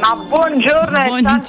Ma 0.00 0.14
buongiorno 0.28 0.98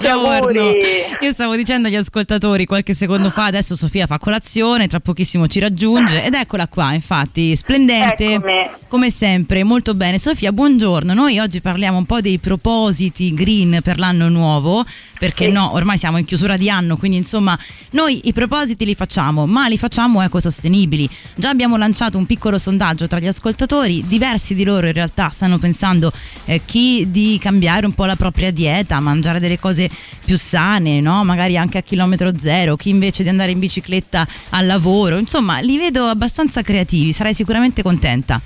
auguri. 0.09 0.79
Io 1.21 1.31
stavo 1.31 1.55
dicendo 1.55 1.87
agli 1.87 1.95
ascoltatori 1.95 2.65
qualche 2.65 2.93
secondo 2.93 3.29
fa, 3.29 3.45
adesso 3.45 3.75
Sofia 3.75 4.07
fa 4.07 4.17
colazione, 4.17 4.87
tra 4.87 4.99
pochissimo 4.99 5.47
ci 5.47 5.59
raggiunge 5.59 6.23
ed 6.23 6.33
eccola 6.33 6.67
qua, 6.67 6.93
infatti, 6.93 7.55
splendente. 7.55 8.33
Eccomi. 8.33 8.69
Come 8.87 9.09
sempre, 9.09 9.63
molto 9.63 9.95
bene. 9.95 10.17
Sofia, 10.17 10.53
buongiorno. 10.53 11.13
Noi 11.13 11.39
oggi 11.39 11.59
parliamo 11.59 11.97
un 11.97 12.05
po' 12.05 12.21
dei 12.21 12.37
propositi 12.37 13.33
green 13.33 13.79
per 13.83 13.99
l'anno 13.99 14.29
nuovo, 14.29 14.85
perché 15.19 15.45
Sì. 15.47 15.51
no, 15.51 15.73
ormai 15.73 15.97
siamo 15.97 16.17
in 16.17 16.25
chiusura 16.25 16.55
di 16.55 16.69
anno, 16.69 16.95
quindi 16.95 17.17
insomma, 17.17 17.57
noi 17.91 18.21
i 18.27 18.33
propositi 18.33 18.85
li 18.85 18.95
facciamo, 18.95 19.45
ma 19.45 19.67
li 19.67 19.77
facciamo 19.77 20.21
ecosostenibili. 20.21 21.09
Già 21.35 21.49
abbiamo 21.49 21.75
lanciato 21.75 22.17
un 22.17 22.25
piccolo 22.25 22.57
sondaggio 22.57 23.07
tra 23.07 23.19
gli 23.19 23.27
ascoltatori, 23.27 24.05
diversi 24.07 24.55
di 24.55 24.63
loro 24.63 24.87
in 24.87 24.93
realtà 24.93 25.29
stanno 25.29 25.57
pensando 25.57 26.11
eh, 26.45 26.61
chi 26.63 27.09
di 27.09 27.37
cambiare 27.41 27.85
un 27.85 27.93
po' 27.93 28.05
la 28.05 28.15
propria 28.15 28.35
dieta, 28.51 28.99
mangiare 28.99 29.39
delle 29.39 29.59
cose 29.59 29.89
più 30.25 30.37
sane, 30.37 31.01
no? 31.01 31.23
Magari 31.23 31.57
anche 31.57 31.77
a 31.77 31.81
chilometro 31.81 32.37
zero, 32.37 32.75
chi 32.75 32.89
invece 32.89 33.23
di 33.23 33.29
andare 33.29 33.51
in 33.51 33.59
bicicletta 33.59 34.27
al 34.49 34.65
lavoro. 34.65 35.17
Insomma, 35.17 35.59
li 35.59 35.77
vedo 35.77 36.05
abbastanza 36.05 36.61
creativi, 36.61 37.11
sarai 37.11 37.33
sicuramente 37.33 37.81
contenta. 37.81 38.41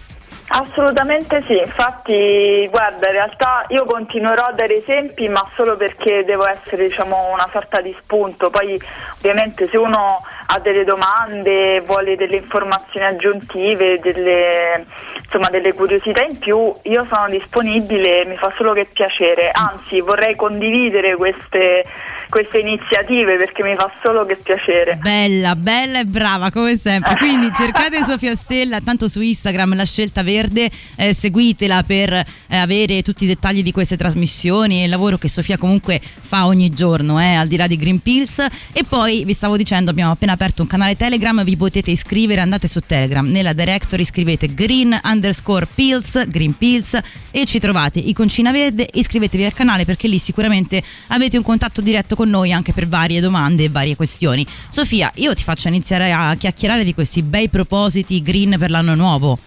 Assolutamente 0.54 1.44
sì, 1.48 1.58
infatti 1.58 2.68
guarda 2.70 3.08
in 3.08 3.14
realtà 3.14 3.64
io 3.70 3.86
continuerò 3.86 4.44
a 4.44 4.52
dare 4.52 4.76
esempi 4.76 5.30
ma 5.30 5.42
solo 5.56 5.78
perché 5.78 6.26
devo 6.26 6.46
essere 6.46 6.88
diciamo 6.88 7.32
una 7.32 7.48
sorta 7.52 7.80
di 7.80 7.96
spunto, 8.02 8.50
poi 8.50 8.78
ovviamente 9.16 9.68
se 9.68 9.78
uno 9.78 10.22
ha 10.54 10.60
delle 10.60 10.84
domande, 10.84 11.80
vuole 11.86 12.18
delle 12.18 12.36
informazioni 12.36 13.06
aggiuntive, 13.06 14.00
delle, 14.00 14.84
insomma, 15.24 15.50
delle 15.50 15.74
curiosità 15.74 16.24
in 16.24 16.38
più, 16.38 16.74
io 16.84 17.08
sono 17.10 17.30
disponibile, 17.30 18.26
mi 18.26 18.36
fa 18.36 18.54
solo 18.58 18.74
che 18.74 18.86
piacere, 18.92 19.50
anzi 19.52 20.02
vorrei 20.02 20.36
condividere 20.36 21.16
queste, 21.16 21.86
queste 22.30 22.60
iniziative 22.60 23.38
perché 23.38 23.64
mi 23.64 23.76
fa 23.76 23.90
solo 24.04 24.26
che 24.26 24.36
piacere. 24.36 24.96
Bella, 24.96 25.56
bella 25.56 26.00
e 26.00 26.06
brava 26.06 26.52
come 26.52 26.76
sempre. 26.76 27.16
Quindi 27.16 27.52
cercate 27.54 28.02
Sofia 28.04 28.36
Stella, 28.36 28.82
tanto 28.82 29.08
su 29.08 29.22
Instagram 29.22 29.76
la 29.76 29.86
scelta 29.86 30.22
verde, 30.42 30.72
eh, 30.96 31.14
seguitela 31.14 31.84
per 31.84 32.12
eh, 32.14 32.26
avere 32.56 33.02
tutti 33.02 33.26
i 33.26 33.28
dettagli 33.28 33.62
di 33.62 33.72
queste 33.72 33.96
trasmissioni 33.96 34.82
e 34.82 34.84
il 34.86 34.90
lavoro 34.90 35.18
che 35.18 35.30
Sofia 35.30 35.58
comunque 35.58 36.02
fa 36.02 36.48
ogni 36.48 36.70
giorno, 36.70 37.20
eh, 37.22 37.36
al 37.36 37.48
di 37.48 37.56
là 37.56 37.68
di 37.68 37.76
Green 37.78 38.00
Pills. 38.00 38.44
E 38.74 38.84
poi 38.84 39.24
vi 39.24 39.34
stavo 39.34 39.56
dicendo, 39.58 39.92
abbiamo 39.92 40.12
appena 40.12 40.34
aperto 40.34 40.62
un 40.64 40.68
canale 40.68 40.96
Telegram, 40.96 41.44
vi 41.44 41.56
potete 41.56 41.92
iscrivere, 41.92 42.42
andate 42.42 42.68
su 42.68 42.80
Telegram, 42.80 43.28
nella 43.28 43.54
directory 43.54 44.04
scrivete 44.04 44.54
green 44.54 44.98
underscore 45.04 45.68
pills, 45.74 46.28
green 46.28 46.58
pills 46.58 46.98
e 47.30 47.46
ci 47.46 47.60
trovate 47.60 48.00
iconcina 48.00 48.52
verde, 48.52 48.88
iscrivetevi 48.92 49.46
al 49.46 49.54
canale 49.54 49.86
perché 49.86 50.08
lì 50.08 50.18
sicuramente 50.18 50.82
avete 51.08 51.38
un 51.38 51.44
contatto 51.44 51.82
diretto 51.82 52.16
con 52.16 52.30
noi 52.30 52.52
anche 52.52 52.74
per 52.74 52.88
varie 52.88 53.22
domande 53.22 53.66
e 53.66 53.70
varie 53.70 53.96
questioni. 53.96 54.46
Sofia, 54.70 55.12
io 55.16 55.34
ti 55.34 55.44
faccio 55.44 55.68
iniziare 55.68 56.12
a 56.12 56.36
chiacchierare 56.36 56.84
di 56.84 56.94
questi 56.94 57.22
bei 57.22 57.50
propositi 57.50 58.22
green 58.22 58.56
per 58.58 58.72
l'anno 58.72 58.96
nuovo. 58.96 59.38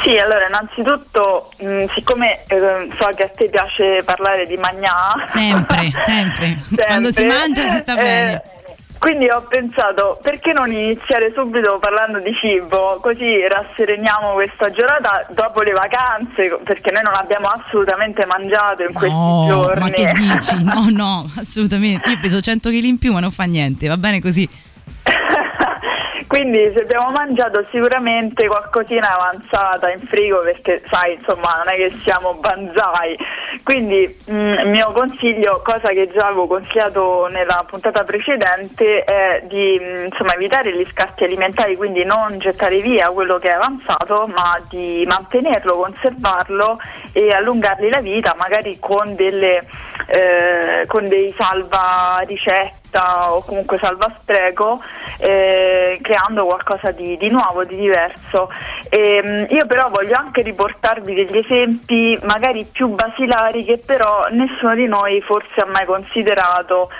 Sì, 0.00 0.16
allora 0.16 0.46
innanzitutto 0.46 1.50
mh, 1.58 1.84
siccome 1.94 2.42
eh, 2.46 2.88
so 2.98 3.06
che 3.14 3.24
a 3.24 3.28
te 3.28 3.48
piace 3.50 4.02
parlare 4.04 4.46
di 4.46 4.56
magnà 4.56 5.12
Sempre, 5.28 5.90
sempre. 6.06 6.58
Quando 6.86 7.10
si 7.10 7.24
mangia 7.24 7.62
si 7.68 7.76
sta 7.78 7.92
eh, 7.98 8.02
bene. 8.02 8.42
Quindi 8.98 9.28
ho 9.28 9.42
pensato 9.48 10.18
perché 10.22 10.52
non 10.52 10.72
iniziare 10.72 11.30
subito 11.32 11.78
parlando 11.78 12.18
di 12.18 12.34
cibo, 12.34 12.98
così 13.00 13.46
rassereniamo 13.46 14.32
questa 14.32 14.70
giornata 14.70 15.24
dopo 15.30 15.62
le 15.62 15.70
vacanze, 15.70 16.58
perché 16.64 16.90
noi 16.90 17.02
non 17.04 17.14
abbiamo 17.14 17.46
assolutamente 17.46 18.26
mangiato 18.26 18.82
in 18.82 18.92
questi 18.92 19.14
No, 19.14 19.46
giorni. 19.48 19.80
ma 19.80 19.90
che 19.90 20.10
dici? 20.18 20.64
No, 20.64 20.86
no, 20.90 21.30
assolutamente. 21.38 22.10
Io 22.10 22.18
peso 22.20 22.40
100 22.40 22.70
kg 22.70 22.82
in 22.82 22.98
più, 22.98 23.12
ma 23.12 23.20
non 23.20 23.30
fa 23.30 23.44
niente, 23.44 23.86
va 23.86 23.96
bene 23.96 24.20
così. 24.20 24.48
Quindi 26.38 26.70
se 26.72 26.82
abbiamo 26.82 27.10
mangiato 27.10 27.66
sicuramente 27.68 28.46
qualcosina 28.46 29.12
avanzata 29.12 29.90
in 29.90 29.98
frigo 29.98 30.38
perché 30.38 30.80
sai 30.88 31.14
insomma 31.14 31.64
non 31.64 31.74
è 31.74 31.76
che 31.76 31.90
siamo 32.04 32.34
banzai. 32.34 33.18
Quindi 33.64 34.16
mm, 34.30 34.52
il 34.52 34.70
mio 34.70 34.92
consiglio, 34.92 35.60
cosa 35.64 35.88
che 35.88 36.08
già 36.12 36.26
avevo 36.26 36.46
consigliato 36.46 37.26
nella 37.26 37.64
puntata 37.66 38.04
precedente, 38.04 39.02
è 39.02 39.42
di 39.48 39.80
mm, 39.82 40.04
insomma, 40.04 40.34
evitare 40.34 40.72
gli 40.76 40.86
scarti 40.88 41.24
alimentari, 41.24 41.76
quindi 41.76 42.04
non 42.04 42.38
gettare 42.38 42.80
via 42.82 43.10
quello 43.10 43.38
che 43.38 43.48
è 43.48 43.54
avanzato, 43.54 44.28
ma 44.28 44.60
di 44.68 45.04
mantenerlo, 45.08 45.72
conservarlo 45.72 46.78
e 47.14 47.32
allungargli 47.32 47.90
la 47.90 48.00
vita, 48.00 48.36
magari 48.38 48.78
con 48.78 49.16
delle 49.16 49.60
eh, 50.08 50.86
con 50.86 51.06
dei 51.06 51.34
salva 51.38 52.22
ricetta 52.26 53.34
o 53.34 53.42
comunque 53.42 53.78
salva 53.80 54.10
spreco 54.16 54.80
eh, 55.18 55.98
creando 56.00 56.27
qualcosa 56.44 56.90
di, 56.90 57.16
di 57.16 57.30
nuovo, 57.30 57.64
di 57.64 57.76
diverso. 57.76 58.50
Ehm, 58.88 59.46
io 59.50 59.66
però 59.66 59.88
voglio 59.90 60.16
anche 60.16 60.42
riportarvi 60.42 61.14
degli 61.14 61.36
esempi 61.36 62.18
magari 62.22 62.66
più 62.70 62.88
basilari 62.88 63.64
che 63.64 63.78
però 63.84 64.26
nessuno 64.30 64.74
di 64.74 64.86
noi 64.86 65.20
forse 65.20 65.60
ha 65.60 65.66
mai 65.66 65.84
considerato 65.86 66.90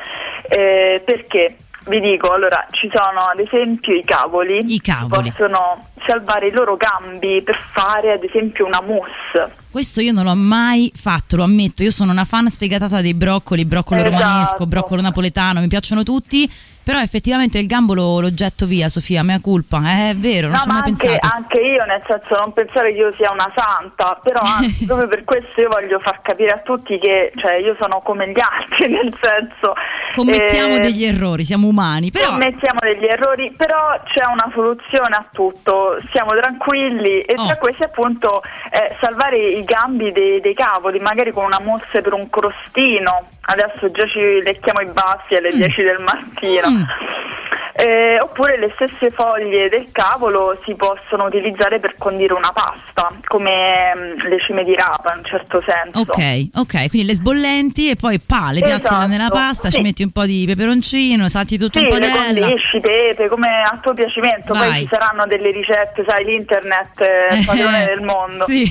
eh, 0.49 1.03
perché 1.05 1.56
vi 1.88 2.00
dico, 2.00 2.33
allora 2.33 2.67
ci 2.71 2.91
sono 2.93 3.21
ad 3.21 3.38
esempio 3.38 3.94
i 3.94 4.05
cavoli, 4.05 4.75
I 4.75 4.81
cavoli. 4.81 5.31
possono 5.31 5.87
salvare 6.07 6.49
i 6.49 6.51
loro 6.53 6.77
gambi 6.77 7.43
per 7.43 7.57
fare 7.57 8.13
ad 8.13 8.23
esempio 8.25 8.67
una 8.67 8.83
mousse. 8.83 9.55
Questo 9.71 10.01
io 10.01 10.13
non 10.13 10.25
l'ho 10.25 10.35
mai 10.35 10.91
fatto, 10.95 11.37
lo 11.37 11.45
ammetto. 11.45 11.83
Io 11.83 11.91
sono 11.91 12.11
una 12.13 12.25
fan 12.25 12.51
sfegatata 12.51 13.01
dei 13.01 13.15
broccoli, 13.15 13.65
broccolo 13.65 14.01
Esatto. 14.01 14.17
romanesco, 14.17 14.67
broccolo 14.67 15.01
napoletano, 15.03 15.61
mi 15.61 15.69
piacciono 15.69 16.03
tutti. 16.03 16.51
Però 16.89 16.99
effettivamente 17.01 17.59
il 17.59 17.67
gambo 17.67 17.93
lo, 17.93 18.19
lo 18.19 18.33
getto 18.33 18.65
via, 18.65 18.89
Sofia, 18.89 19.23
mea 19.23 19.41
culpa. 19.41 19.79
Eh, 19.85 20.11
È 20.13 20.17
vero, 20.17 20.49
non 20.49 20.57
No, 20.57 20.63
ci 20.63 20.69
ho 20.69 20.73
ma 20.73 20.79
mai 20.81 20.89
anche, 20.89 21.07
pensato. 21.07 21.37
anche 21.37 21.61
io, 21.61 21.85
nel 21.85 22.03
senso, 22.09 22.41
non 22.43 22.53
pensare 22.55 22.93
che 22.95 22.99
io 22.99 23.13
sia 23.13 23.31
una 23.31 23.53
santa, 23.55 24.19
però 24.23 24.41
anzi, 24.57 24.87
proprio 24.87 25.07
per 25.07 25.25
questo 25.25 25.61
io 25.61 25.69
voglio 25.71 25.99
far 25.99 26.23
capire 26.23 26.49
a 26.49 26.61
tutti 26.65 26.99
che 26.99 27.31
cioè, 27.37 27.57
io 27.59 27.77
sono 27.79 28.01
come 28.03 28.31
gli 28.31 28.41
altri, 28.41 28.89
nel 28.91 29.15
senso. 29.21 29.75
Commettiamo 30.15 30.77
eh, 30.77 30.79
degli 30.79 31.05
errori, 31.05 31.45
siamo 31.45 31.67
umani. 31.69 32.11
Però 32.11 32.29
Commettiamo 32.31 32.79
degli 32.81 33.05
errori, 33.05 33.53
però 33.55 34.01
c'è 34.07 34.25
una 34.25 34.51
soluzione 34.55 35.15
a 35.15 35.27
tutto, 35.31 35.88
siamo 36.12 36.31
tranquilli 36.38 37.21
e 37.22 37.34
Oh. 37.38 37.47
tra 37.47 37.56
questi 37.56 37.82
appunto 37.84 38.43
eh, 38.71 38.97
salvare 39.00 39.37
i 39.38 39.62
gambi 39.65 40.10
dei, 40.12 40.41
dei 40.41 40.54
cavoli, 40.54 40.99
magari 40.99 41.31
con 41.31 41.44
una 41.44 41.60
mousse 41.62 42.00
per 42.03 42.12
un 42.12 42.28
crostino, 42.31 43.28
adesso 43.43 43.91
già 43.91 44.06
ci 44.06 44.43
lecchiamo 44.43 44.81
i 44.81 44.91
baffi 44.93 45.37
alle 45.37 45.53
10 45.53 45.82
del 45.82 45.99
mattino. 46.00 46.69
Mm. 46.71 46.82
Eh, 47.81 48.19
oppure 48.21 48.59
le 48.59 48.72
stesse 48.75 49.10
foglie 49.12 49.69
del 49.69 49.87
cavolo 49.93 50.59
si 50.65 50.75
possono 50.75 51.26
utilizzare 51.26 51.78
per 51.78 51.94
condire 51.97 52.32
una 52.34 52.50
pasta, 52.53 53.09
come 53.25 53.94
mm, 53.97 54.26
le 54.28 54.41
cime 54.41 54.65
di 54.65 54.75
rapa 54.75 55.12
in 55.12 55.19
un 55.19 55.25
certo 55.25 55.62
senso. 55.65 56.00
Ok, 56.00 56.49
ok, 56.56 56.88
quindi 56.88 57.05
le 57.06 57.15
sbollenti 57.15 57.91
e 57.91 57.94
poi 57.94 58.19
pa, 58.19 58.50
le 58.50 58.62
piazzi 58.62 58.87
Esatto, 58.93 59.06
nella 59.06 59.28
pasta, 59.31 59.69
ci 59.70 59.76
sì. 59.76 59.82
metti 59.82 60.03
un 60.03 60.10
po' 60.10 60.25
di 60.25 60.43
peperoncino, 60.44 61.28
salti 61.28 61.56
tutto 61.56 61.78
Sì, 61.78 61.84
in 61.87 61.94
le 61.94 62.09
padella. 62.09 62.47
condisci, 62.47 62.81
pepe, 62.81 63.28
come 63.28 63.47
a 63.62 63.78
tuo 63.81 63.94
piacimento, 63.94 64.55
Vai. 64.55 64.69
poi 64.70 64.78
ci 64.81 64.88
saranno 64.91 65.25
delle 65.26 65.50
ricette, 65.53 65.78
sai, 66.06 66.25
l'internet 66.25 67.00
è 67.00 67.34
il 67.34 67.44
padrone 67.44 67.84
del 67.87 68.00
mondo. 68.00 68.44
Sì. 68.44 68.65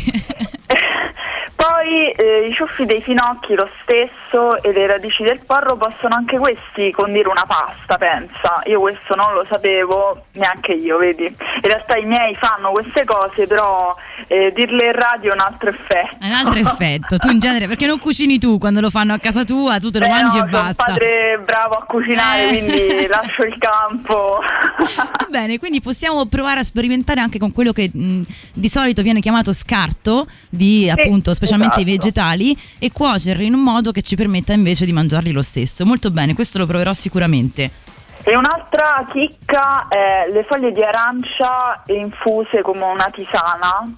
Poi 1.88 2.10
eh, 2.12 2.48
i 2.50 2.54
ciuffi 2.54 2.86
dei 2.86 3.02
finocchi 3.02 3.56
lo 3.56 3.70
stesso 3.82 4.62
e 4.62 4.74
le 4.74 4.88
radici 4.88 5.24
del 5.24 5.40
porro 5.46 5.78
possono 5.78 6.16
anche 6.16 6.38
questi 6.38 6.92
condire 6.92 7.30
una 7.30 7.46
pasta, 7.48 7.98
pensa. 7.98 8.62
Io 8.66 8.82
questo 8.82 9.16
non 9.16 9.34
lo 9.34 9.46
sapevo, 9.46 10.26
neanche 10.34 10.74
io, 10.74 10.98
vedi. 10.98 11.24
In 11.28 11.62
realtà 11.62 11.98
i 11.98 12.04
miei 12.04 12.36
fanno 12.36 12.72
queste 12.72 13.06
cose, 13.06 13.48
però 13.48 13.96
eh, 14.28 14.52
dirle 14.54 14.88
in 14.88 14.92
radio 14.92 15.32
è 15.32 15.34
un 15.36 15.40
altro 15.40 15.70
effetto. 15.70 16.18
È 16.20 16.28
un 16.28 16.34
altro 16.34 16.60
effetto, 16.60 17.18
tu 17.18 17.30
in 17.30 17.40
genere, 17.40 17.68
perché 17.68 17.86
non 17.86 18.00
cucini 18.00 18.38
tu 18.38 18.58
quando 18.58 18.82
lo 18.82 18.90
fanno 18.90 19.14
a 19.14 19.18
casa 19.20 19.46
tua, 19.46 19.80
tu 19.80 19.90
te 19.90 20.00
lo 20.00 20.06
Eh 20.06 20.10
mangi 20.10 20.40
no, 20.40 20.46
e 20.46 20.50
sono 20.52 20.64
basta. 20.64 20.84
un 20.88 20.94
padre 20.98 21.40
bravo 21.46 21.74
a 21.76 21.86
cucinare, 21.88 22.50
Eh. 22.50 22.66
quindi 22.66 23.08
lascio 23.08 23.44
il 23.44 23.56
campo. 23.58 24.40
Va 24.42 25.28
bene, 25.30 25.58
quindi 25.58 25.80
possiamo 25.80 26.26
provare 26.26 26.60
a 26.60 26.64
sperimentare 26.64 27.22
anche 27.22 27.40
con 27.40 27.54
quello 27.54 27.72
che 27.72 27.90
mh, 27.94 28.22
di 28.56 28.68
solito 28.68 29.02
viene 29.02 29.22
chiamato 29.22 29.54
scarto, 29.54 30.28
di 30.50 30.90
appunto 30.90 31.34
specialmente 31.34 31.76
i 31.80 31.84
esatto. 31.84 32.04
vegetali, 32.04 32.58
e 32.80 32.92
cuocerli 32.92 33.46
in 33.46 33.54
un 33.54 33.64
modo 33.64 33.92
che 33.92 34.02
ci 34.02 34.16
permetta 34.16 34.54
invece 34.54 34.86
di 34.86 34.94
mangiarli 34.94 35.32
lo 35.32 35.42
stesso. 35.42 35.86
Molto 35.86 36.12
bene, 36.12 36.34
questo 36.34 36.58
lo 36.58 36.66
proverò 36.66 36.94
sicuramente. 36.94 37.86
E 38.24 38.36
un'altra 38.36 39.08
chicca 39.10 39.88
è 39.88 40.28
le 40.30 40.44
foglie 40.44 40.74
di 40.74 40.82
arancia 40.82 41.84
infuse 41.86 42.62
come 42.62 42.84
una 42.84 43.10
tisana. 43.14 43.90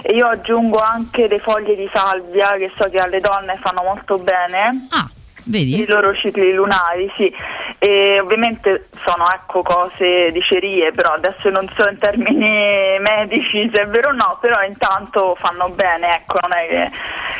E 0.00 0.14
io 0.14 0.26
aggiungo 0.26 0.78
anche 0.78 1.28
le 1.28 1.38
foglie 1.38 1.76
di 1.76 1.86
salvia 1.92 2.52
che 2.56 2.72
so 2.76 2.88
che 2.88 2.98
alle 2.98 3.20
donne 3.20 3.58
fanno 3.62 3.82
molto 3.82 4.16
bene. 4.18 4.86
Ah, 4.88 5.10
vedi? 5.44 5.80
I 5.80 5.86
loro 5.86 6.14
cicli 6.14 6.52
lunari, 6.52 7.10
sì. 7.16 7.32
E 7.78 8.20
ovviamente 8.20 8.88
sono 9.04 9.24
ecco 9.34 9.62
cose 9.62 10.30
dicerie, 10.32 10.90
però 10.92 11.14
adesso 11.14 11.48
non 11.50 11.68
so 11.76 11.88
in 11.88 11.98
termini 11.98 12.98
medici 13.00 13.68
se 13.72 13.82
è 13.82 13.86
vero 13.88 14.10
o 14.10 14.12
no, 14.12 14.38
però 14.40 14.62
intanto 14.62 15.36
fanno 15.38 15.68
bene, 15.70 16.16
ecco, 16.16 16.38
non 16.42 16.58
è 16.58 16.68
che 16.68 16.90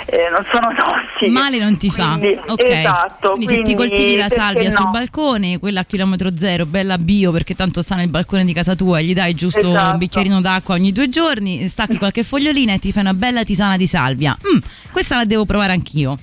eh, 0.06 0.28
non 0.30 0.46
sono 0.52 0.74
tossiche. 0.74 1.30
Male 1.30 1.58
non 1.58 1.76
ti 1.76 1.90
Quindi, 1.90 2.34
fa. 2.34 2.52
Ok. 2.52 2.62
Esatto. 2.64 3.28
Quindi, 3.30 3.46
se 3.46 3.54
ti 3.62 3.74
quindi 3.74 3.88
coltivi 3.88 4.16
la 4.16 4.28
salvia 4.28 4.70
sul 4.70 4.84
no? 4.84 4.90
balcone, 4.90 5.58
quella 5.58 5.80
a 5.80 5.84
chilometro 5.84 6.36
zero, 6.36 6.66
bella 6.66 6.98
bio 6.98 7.32
perché 7.32 7.54
tanto 7.54 7.82
sta 7.82 7.94
nel 7.94 8.08
balcone 8.08 8.44
di 8.44 8.52
casa 8.52 8.74
tua, 8.74 9.00
gli 9.00 9.14
dai 9.14 9.34
giusto 9.34 9.70
Esatto. 9.70 9.92
un 9.92 9.98
bicchierino 9.98 10.40
d'acqua 10.40 10.74
ogni 10.74 10.92
due 10.92 11.08
giorni, 11.08 11.68
stacchi 11.68 11.98
qualche 11.98 12.22
fogliolina 12.22 12.74
e 12.74 12.78
ti 12.78 12.92
fai 12.92 13.02
una 13.02 13.14
bella 13.14 13.44
tisana 13.44 13.76
di 13.76 13.86
salvia. 13.86 14.36
Mm, 14.36 14.58
questa 14.92 15.16
la 15.16 15.24
devo 15.24 15.44
provare 15.44 15.72
anch'io. 15.72 16.16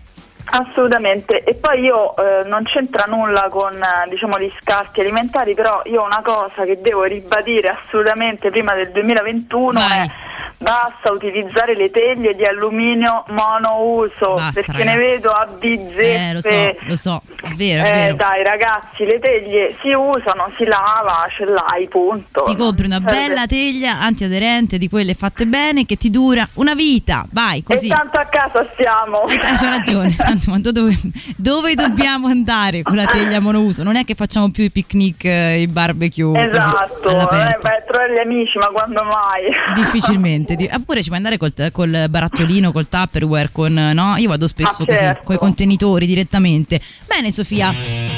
Assolutamente, 0.54 1.44
e 1.44 1.56
poi 1.56 1.80
io 1.82 2.14
eh, 2.18 2.44
non 2.46 2.64
c'entra 2.64 3.06
nulla 3.08 3.48
con 3.50 3.74
eh, 3.74 4.10
diciamo, 4.10 4.38
gli 4.38 4.52
scarti 4.62 5.00
alimentari, 5.00 5.54
però 5.54 5.82
io 5.86 6.04
una 6.04 6.22
cosa 6.24 6.64
che 6.66 6.80
devo 6.82 7.04
ribadire 7.04 7.70
assolutamente 7.70 8.50
prima 8.50 8.74
del 8.76 8.92
2021 8.92 9.72
Vai. 9.80 10.00
è 10.00 10.06
basta 10.62 11.12
utilizzare 11.12 11.76
le 11.76 11.90
teglie 11.90 12.36
di 12.36 12.44
alluminio 12.44 13.24
monouso 13.30 14.36
Basta, 14.36 14.62
perché 14.64 14.84
ne 14.84 14.96
ragazzi. 14.96 15.10
vedo 15.16 15.30
a 15.32 15.46
bizzeppe. 15.60 16.14
Eh, 16.30 16.34
lo 16.34 16.42
so, 16.42 16.76
lo 16.82 16.96
so, 16.96 17.22
è 17.42 17.48
vero, 17.56 17.84
è 17.84 17.88
Eh, 17.88 17.92
vero. 17.94 18.14
dai 18.16 18.44
ragazzi, 18.44 19.04
le 19.06 19.20
teglie 19.20 19.76
si 19.82 19.88
usano, 19.90 20.52
si 20.58 20.66
lava, 20.66 21.26
ce 21.36 21.46
l'hai, 21.46 21.88
punto. 21.88 22.44
Ti 22.44 22.56
compri 22.56 22.86
una 22.86 23.02
serve- 23.04 23.12
bella 23.28 23.46
teglia 23.48 24.00
antiaderente 24.02 24.78
di 24.78 24.88
quelle 24.88 25.16
fatte 25.16 25.46
bene 25.48 25.86
che 25.86 25.96
ti 25.96 26.12
dura 26.12 26.48
una 26.56 26.76
vita. 26.76 27.26
Vai, 27.32 27.64
così. 27.64 27.88
E 27.88 27.96
tanto 27.96 28.20
a 28.20 28.26
casa 28.26 28.68
stiamo. 28.74 29.28
Eh, 29.30 29.38
C'ha 29.40 29.70
ragione, 29.70 30.16
ma 30.50 30.60
dove, 30.60 30.98
dove 31.38 31.76
dobbiamo 31.76 32.28
andare 32.28 32.82
con 32.82 32.96
la 32.96 33.06
teglia 33.06 33.40
monouso? 33.40 33.84
Non 33.84 33.96
è 33.96 34.04
che 34.04 34.16
facciamo 34.16 34.50
più 34.50 34.64
i 34.64 34.72
picnic, 34.72 35.26
eh, 35.26 35.62
i 35.62 35.68
barbecue 35.68 36.42
Esatto, 36.44 37.10
eh, 37.10 37.58
beh, 37.62 37.84
trovare 37.88 38.14
gli 38.16 38.20
amici, 38.26 38.58
ma 38.58 38.68
quando 38.68 39.04
mai? 39.04 39.52
Difficilmente. 39.76 40.56
Di- 40.56 40.66
Eppure 40.72 41.00
ci 41.02 41.06
puoi 41.08 41.18
andare 41.18 41.38
col, 41.38 41.54
col 41.72 42.06
barattolino, 42.10 42.72
col 42.72 42.88
tupperware, 42.90 43.50
con 43.52 43.74
no? 43.74 44.16
Io 44.18 44.30
vado 44.30 44.48
spesso 44.48 44.84
Ah, 44.84 44.86
così, 44.86 44.98
certo. 44.98 45.22
con 45.26 45.36
i 45.36 45.38
contenitori 45.38 46.06
direttamente. 46.06 46.80
Bene, 47.08 47.32
Sofia. 47.32 47.74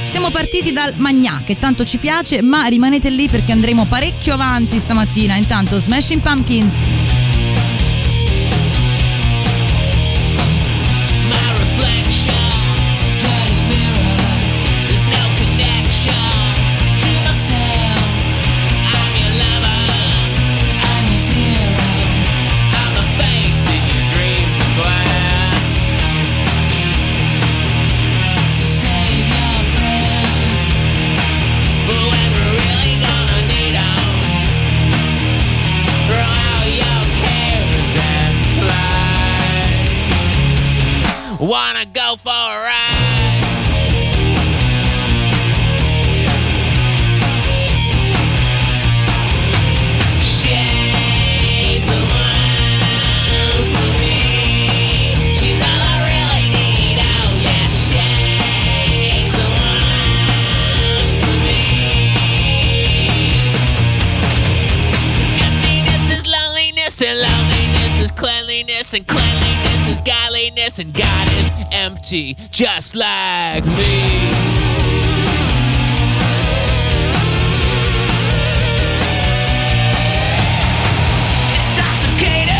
Siamo 0.10 0.30
partiti 0.30 0.72
dal 0.72 0.94
Magnà, 0.98 1.42
che 1.46 1.58
tanto 1.58 1.84
ci 1.86 1.98
piace, 1.98 2.42
ma 2.42 2.66
rimanete 2.66 3.10
lì 3.10 3.28
perché 3.28 3.52
andremo 3.52 3.86
parecchio 3.86 4.34
avanti 4.36 4.78
stamattina. 4.80 5.36
Intanto, 5.36 5.80
Smashing 5.80 6.22
Pumpkins. 6.22 7.23
And 68.70 69.06
cleanliness 69.08 69.88
is 69.88 70.00
godliness, 70.06 70.80
and 70.80 70.94
God 70.94 71.28
is 71.34 71.52
empty, 71.72 72.36
just 72.50 72.96
like 72.96 73.66
me. 73.66 74.30
Intoxicated 81.52 82.54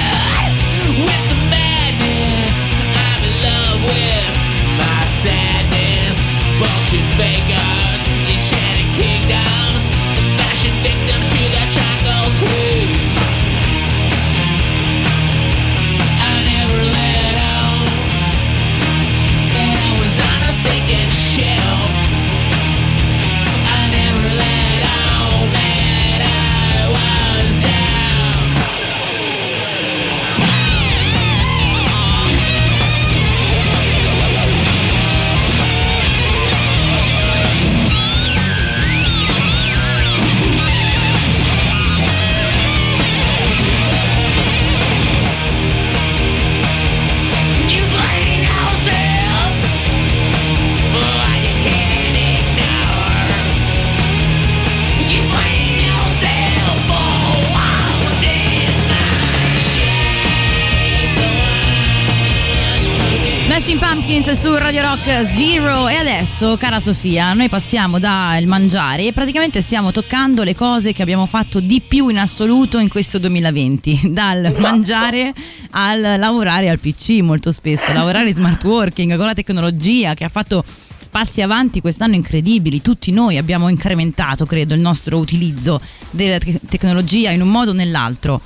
Su 64.36 64.56
Radio 64.56 64.82
Rock 64.82 65.26
Zero. 65.28 65.88
E 65.88 65.96
adesso, 65.96 66.58
cara 66.58 66.80
Sofia, 66.80 67.34
noi 67.34 67.50
passiamo 67.50 68.00
dal 68.00 68.46
mangiare 68.46 69.06
e 69.06 69.14
praticamente 69.14 69.62
stiamo 69.62 69.92
toccando 69.92 70.44
le 70.44 70.56
cose 70.56 70.92
che 70.92 71.04
abbiamo 71.04 71.28
fatto 71.28 71.60
di 71.60 71.82
più 71.82 72.08
in 72.08 72.18
assoluto 72.18 72.80
in 72.80 72.90
questo 72.90 73.20
2020, 73.20 74.12
dal 74.12 74.56
mangiare 74.58 75.34
al 75.72 76.02
lavorare 76.18 76.70
al 76.70 76.80
PC 76.80 77.20
molto 77.22 77.52
spesso, 77.52 77.94
lavorare 77.94 78.30
in 78.30 78.34
smart 78.34 78.64
working 78.64 79.16
con 79.18 79.26
la 79.28 79.34
tecnologia 79.34 80.16
che 80.16 80.24
ha 80.24 80.30
fatto 80.30 80.64
passi 81.12 81.42
avanti 81.42 81.80
quest'anno 81.80 82.16
incredibili, 82.16 82.82
tutti 82.82 83.12
noi 83.12 83.38
abbiamo 83.38 83.70
incrementato, 83.70 84.46
credo, 84.46 84.74
il 84.74 84.82
nostro 84.82 85.18
utilizzo 85.18 85.80
della 86.10 86.40
te- 86.40 86.60
tecnologia 86.68 87.30
in 87.30 87.42
un 87.42 87.50
modo 87.50 87.70
o 87.70 87.74
nell'altro. 87.74 88.42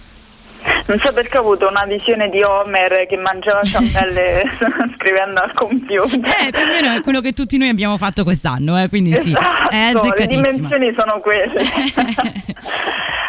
Non 0.88 1.00
so 1.00 1.12
perché 1.12 1.38
ho 1.38 1.42
avuto 1.42 1.68
una 1.68 1.84
visione 1.86 2.30
di 2.30 2.42
Homer 2.42 3.06
che 3.08 3.18
mangiava 3.18 3.62
ciambelle 3.62 4.44
scrivendo 4.96 5.42
al 5.42 5.54
computer. 5.54 6.18
Eh, 6.18 6.52
più 6.52 6.62
o 6.62 6.68
meno 6.68 6.96
è 6.96 7.02
quello 7.02 7.20
che 7.20 7.34
tutti 7.34 7.58
noi 7.58 7.70
abbiamo 7.70 7.98
fatto 7.98 8.24
quest'anno, 8.24 8.82
eh, 8.82 8.88
quindi 8.88 9.14
sì, 9.16 9.32
Esatto, 9.32 10.16
è 10.16 10.20
le 10.20 10.28
dimensioni 10.28 10.96
sono 10.98 11.20
quelle. 11.20 11.62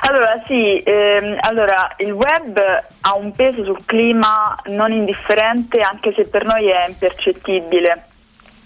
allora, 0.08 0.40
sì, 0.46 0.76
ehm, 0.78 1.36
allora, 1.40 1.94
il 1.98 2.12
web 2.12 2.58
ha 3.00 3.16
un 3.16 3.32
peso 3.32 3.64
sul 3.64 3.84
clima 3.84 4.56
non 4.66 4.92
indifferente 4.92 5.80
anche 5.80 6.12
se 6.14 6.28
per 6.28 6.44
noi 6.44 6.68
è 6.68 6.86
impercettibile. 6.86 8.06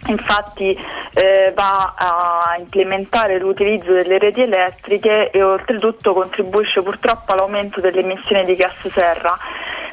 Infatti 0.07 0.77
eh, 1.15 1.53
va 1.55 1.95
a 1.97 2.57
implementare 2.59 3.39
l'utilizzo 3.39 3.93
delle 3.93 4.19
reti 4.19 4.43
elettriche 4.43 5.31
e 5.31 5.43
oltretutto 5.43 6.13
contribuisce 6.13 6.83
purtroppo 6.83 7.33
all'aumento 7.33 7.81
delle 7.81 8.01
emissioni 8.01 8.43
di 8.45 8.55
gas 8.55 8.89
serra. 8.89 9.39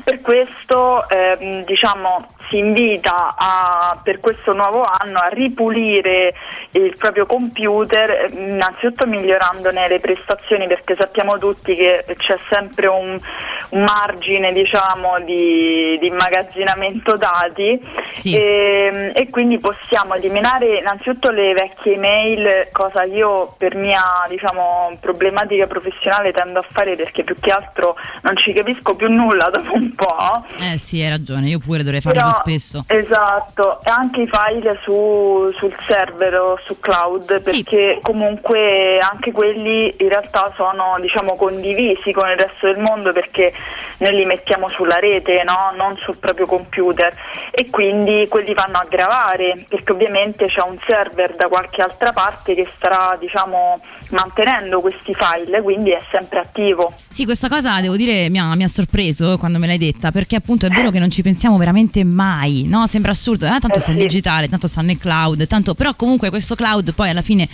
Per 0.09 0.21
questo 0.21 1.07
ehm, 1.07 1.63
diciamo, 1.65 2.25
si 2.49 2.57
invita 2.57 3.35
a- 3.37 3.99
per 4.01 4.19
questo 4.19 4.53
nuovo 4.53 4.81
anno 4.81 5.19
a 5.19 5.27
ripulire 5.27 6.33
il 6.71 6.95
proprio 6.97 7.27
computer, 7.27 8.09
eh, 8.09 8.27
innanzitutto 8.31 9.05
migliorandone 9.05 9.87
le 9.87 9.99
prestazioni 9.99 10.65
perché 10.65 10.95
sappiamo 10.95 11.37
tutti 11.37 11.75
che 11.75 12.03
c'è 12.17 12.39
sempre 12.49 12.87
un, 12.87 13.19
un 13.69 13.81
margine 13.81 14.51
diciamo, 14.51 15.19
di, 15.19 15.95
di 15.99 16.07
immagazzinamento 16.07 17.15
dati 17.15 17.79
Sì. 18.13 18.35
e, 18.35 19.11
e 19.13 19.29
quindi 19.29 19.59
possiamo 19.59 20.15
eliminare 20.15 20.77
innanzitutto 20.77 21.29
le 21.29 21.53
vecchie 21.53 21.93
email, 21.93 22.69
cosa 22.71 23.03
io 23.03 23.53
per 23.59 23.75
mia 23.75 24.01
diciamo, 24.27 24.97
problematica 24.99 25.67
professionale 25.67 26.31
tendo 26.31 26.57
a 26.59 26.65
fare 26.67 26.95
perché 26.95 27.23
più 27.23 27.35
che 27.39 27.51
altro 27.51 27.95
non 28.23 28.35
ci 28.37 28.53
capisco 28.53 28.95
più 28.95 29.07
nulla 29.07 29.49
dopo 29.53 29.73
un 29.75 29.93
po'. 29.99 30.45
Eh 30.59 30.77
sì, 30.77 31.01
hai 31.01 31.09
ragione, 31.09 31.47
io 31.49 31.59
pure 31.59 31.83
dovrei 31.83 31.99
farlo 32.01 32.19
Però- 32.21 32.31
spesso. 32.33 32.83
Esatto, 32.87 33.79
e 33.83 33.89
anche 33.91 34.21
i 34.21 34.29
file 34.31 34.79
su- 34.83 35.51
sul 35.57 35.75
server 35.87 36.35
o 36.35 36.59
su 36.65 36.79
cloud, 36.79 37.41
Sì. 37.43 37.63
perché 37.63 37.99
comunque 38.01 38.97
anche 38.99 39.31
quelli 39.31 39.93
in 39.99 40.09
realtà 40.09 40.51
sono 40.55 40.95
diciamo 41.01 41.35
condivisi 41.35 42.11
con 42.11 42.29
il 42.29 42.37
resto 42.37 42.67
del 42.67 42.77
mondo 42.79 43.11
perché 43.11 43.51
noi 43.97 44.15
li 44.15 44.25
mettiamo 44.25 44.69
sulla 44.69 44.97
rete, 44.99 45.43
no? 45.43 45.71
non 45.75 45.97
sul 45.97 46.17
proprio 46.17 46.45
computer 46.45 47.13
e 47.51 47.69
quindi 47.69 48.27
quelli 48.29 48.53
vanno 48.53 48.77
a 48.77 48.85
gravare 48.89 49.65
perché 49.67 49.91
ovviamente 49.91 50.45
c'è 50.47 50.61
un 50.65 50.77
server 50.87 51.35
da 51.35 51.47
qualche 51.47 51.81
altra 51.81 52.11
parte 52.13 52.53
che 52.53 52.67
starà 52.77 53.17
diciamo 53.19 53.79
mantenendo 54.09 54.79
questi 54.81 55.13
file, 55.13 55.61
quindi 55.61 55.91
è 55.91 56.01
sempre 56.11 56.39
attivo. 56.39 56.93
Sì, 57.07 57.25
questa 57.25 57.47
cosa 57.47 57.79
devo 57.81 57.95
dire 57.95 58.29
mi 58.29 58.39
ha, 58.39 58.55
mi 58.55 58.63
ha 58.63 58.67
sorpreso 58.67 59.37
quando 59.37 59.59
me 59.59 59.67
l'hai 59.67 59.77
detta, 59.77 60.11
perché 60.11 60.35
appunto 60.35 60.65
è 60.65 60.69
vero 60.69 60.89
che 60.89 60.99
non 60.99 61.09
ci 61.09 61.21
pensiamo 61.21 61.57
veramente 61.57 62.03
mai, 62.03 62.63
no? 62.67 62.87
Sembra 62.87 63.11
assurdo, 63.11 63.45
eh, 63.45 63.49
tanto 63.59 63.77
Eh, 63.77 63.81
sta 63.81 63.91
in 63.91 63.99
sì. 63.99 64.05
digitale, 64.07 64.47
tanto 64.47 64.67
sta 64.67 64.81
nel 64.81 64.97
cloud, 64.97 65.45
tanto, 65.47 65.73
però 65.75 65.93
comunque 65.95 66.29
questo 66.29 66.55
cloud 66.55 66.93
poi 66.93 67.09
alla 67.09 67.21
fine 67.21 67.47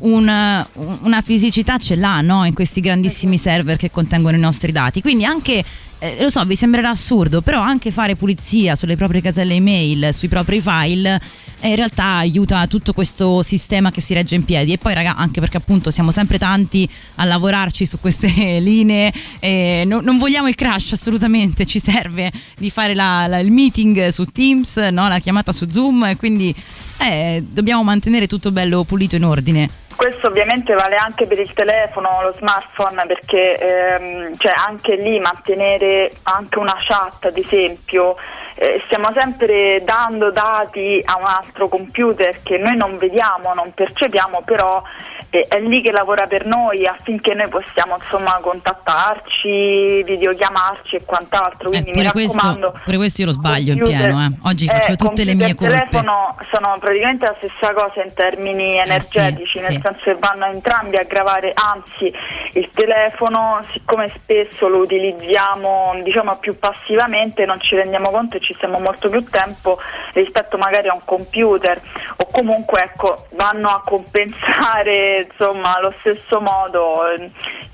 un- 0.00 0.66
una 1.02 1.20
fisicità 1.22 1.78
ce 1.78 1.96
l'ha, 1.96 2.20
no? 2.20 2.44
In 2.44 2.54
questi 2.54 2.80
grandissimi 2.80 3.38
server 3.38 3.76
che 3.76 3.90
contengono 3.90 4.36
i 4.36 4.40
nostri 4.40 4.72
dati. 4.72 5.00
Quindi 5.00 5.24
anche, 5.24 5.62
eh, 6.04 6.22
lo 6.22 6.28
so, 6.28 6.44
vi 6.44 6.54
sembrerà 6.54 6.90
assurdo, 6.90 7.40
però 7.40 7.60
anche 7.60 7.90
fare 7.90 8.14
pulizia 8.14 8.74
sulle 8.74 8.94
proprie 8.96 9.22
caselle 9.22 9.54
email, 9.54 10.12
sui 10.12 10.28
propri 10.28 10.60
file, 10.60 11.18
eh, 11.60 11.70
in 11.70 11.76
realtà 11.76 12.16
aiuta 12.16 12.66
tutto 12.66 12.92
questo 12.92 13.42
sistema 13.42 13.90
che 13.90 14.00
si 14.02 14.12
regge 14.12 14.34
in 14.34 14.44
piedi. 14.44 14.72
E 14.72 14.78
poi, 14.78 14.92
raga, 14.92 15.16
anche 15.16 15.40
perché 15.40 15.56
appunto 15.56 15.90
siamo 15.90 16.10
sempre 16.10 16.38
tanti 16.38 16.86
a 17.16 17.24
lavorarci 17.24 17.86
su 17.86 17.98
queste 18.00 18.28
linee, 18.60 19.12
eh, 19.40 19.84
no- 19.86 20.00
non 20.00 20.18
vogliamo 20.18 20.48
il 20.48 20.54
crash 20.54 20.92
assolutamente, 20.92 21.64
ci 21.64 21.78
serve 21.80 22.30
di 22.58 22.68
fare 22.68 22.94
la- 22.94 23.26
la- 23.26 23.38
il 23.38 23.50
meeting 23.50 24.08
su 24.08 24.24
Teams, 24.26 24.76
no? 24.76 25.08
la 25.08 25.18
chiamata 25.18 25.52
su 25.52 25.66
Zoom, 25.70 26.04
e 26.04 26.16
quindi 26.16 26.54
eh, 26.98 27.42
dobbiamo 27.50 27.82
mantenere 27.82 28.26
tutto 28.26 28.52
bello 28.52 28.84
pulito 28.84 29.16
in 29.16 29.24
ordine. 29.24 29.82
Questo 29.96 30.26
ovviamente 30.26 30.74
vale 30.74 30.96
anche 30.96 31.26
per 31.26 31.38
il 31.38 31.52
telefono, 31.52 32.22
lo 32.22 32.32
smartphone, 32.32 33.06
perché 33.06 33.58
ehm, 33.58 34.36
cioè 34.36 34.52
anche 34.66 34.96
lì 34.96 35.18
mantenere 35.18 36.10
anche 36.24 36.58
una 36.58 36.76
chat, 36.76 37.26
ad 37.26 37.36
esempio, 37.36 38.16
eh, 38.56 38.80
stiamo 38.84 39.08
sempre 39.16 39.82
dando 39.84 40.30
dati 40.30 41.00
a 41.04 41.16
un 41.18 41.26
altro 41.26 41.68
computer 41.68 42.42
che 42.42 42.58
noi 42.58 42.76
non 42.76 42.96
vediamo, 42.96 43.52
non 43.54 43.72
percepiamo, 43.72 44.42
però 44.44 44.82
eh, 45.30 45.46
è 45.48 45.58
lì 45.60 45.82
che 45.82 45.90
lavora 45.90 46.26
per 46.26 46.46
noi 46.46 46.86
affinché 46.86 47.34
noi 47.34 47.48
possiamo 47.48 47.96
insomma 47.96 48.38
contattarci, 48.40 50.02
videochiamarci 50.04 50.96
e 50.96 51.04
quant'altro. 51.04 51.68
Eh, 51.70 51.82
Quindi 51.82 51.90
pure, 51.92 52.04
mi 52.04 52.10
questo, 52.10 52.36
raccomando. 52.36 52.80
pure 52.84 52.96
questo 52.96 53.20
io 53.22 53.26
lo 53.26 53.32
sbaglio 53.32 53.72
in 53.72 53.82
pieno. 53.82 54.22
eh. 54.24 54.28
Oggi 54.48 54.66
faccio 54.66 54.92
eh, 54.92 54.96
tutte 54.96 55.24
le 55.24 55.34
mie 55.34 55.54
colpe. 55.54 55.74
telefono 55.88 56.36
sono 56.52 56.76
praticamente 56.78 57.26
la 57.26 57.34
stessa 57.38 57.72
cosa 57.72 58.02
in 58.02 58.12
termini 58.14 58.76
energetici, 58.78 59.58
Eh, 59.58 59.60
sì, 59.60 59.72
nel 59.72 59.72
sì. 59.72 59.80
senso 59.82 60.02
che 60.04 60.16
vanno 60.18 60.46
entrambi 60.46 60.96
a 60.96 61.02
gravare, 61.04 61.52
anzi 61.54 62.12
il 62.52 62.70
telefono 62.72 63.60
siccome 63.72 64.08
spesso 64.14 64.68
lo 64.68 64.78
utilizziamo 64.78 66.00
diciamo 66.02 66.36
più 66.36 66.56
passivamente 66.58 67.44
non 67.46 67.60
ci 67.60 67.74
rendiamo 67.74 68.10
conto 68.10 68.36
e 68.36 68.40
ci 68.44 68.54
stiamo 68.54 68.78
molto 68.78 69.08
più 69.08 69.24
tempo 69.24 69.78
rispetto 70.12 70.56
magari 70.58 70.88
a 70.88 70.94
un 70.94 71.04
computer 71.04 71.80
o 72.16 72.26
comunque 72.30 72.80
ecco 72.82 73.26
vanno 73.32 73.68
a 73.68 73.82
compensare 73.84 75.26
insomma 75.30 75.74
allo 75.76 75.92
stesso 76.00 76.40
modo 76.40 77.06
eh, 77.08 77.30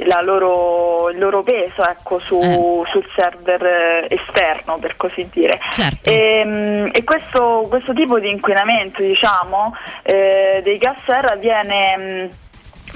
la 0.06 0.20
loro- 0.22 1.10
il 1.10 1.18
loro 1.18 1.42
peso 1.42 1.82
ecco, 1.86 2.18
su- 2.18 2.40
Eh. 2.40 2.82
sul 2.90 3.04
server 3.14 3.62
eh, 3.62 4.06
esterno 4.08 4.78
per 4.78 4.96
così 4.96 5.28
dire. 5.30 5.58
Certo. 5.70 6.08
E, 6.08 6.88
e 6.92 7.04
questo, 7.04 7.66
questo 7.68 7.92
tipo 7.92 8.18
di 8.18 8.30
inquinamento, 8.30 9.02
diciamo, 9.02 9.74
eh, 10.02 10.60
dei 10.62 10.78
gas 10.78 10.96
serra 11.06 11.34
viene 11.36 12.28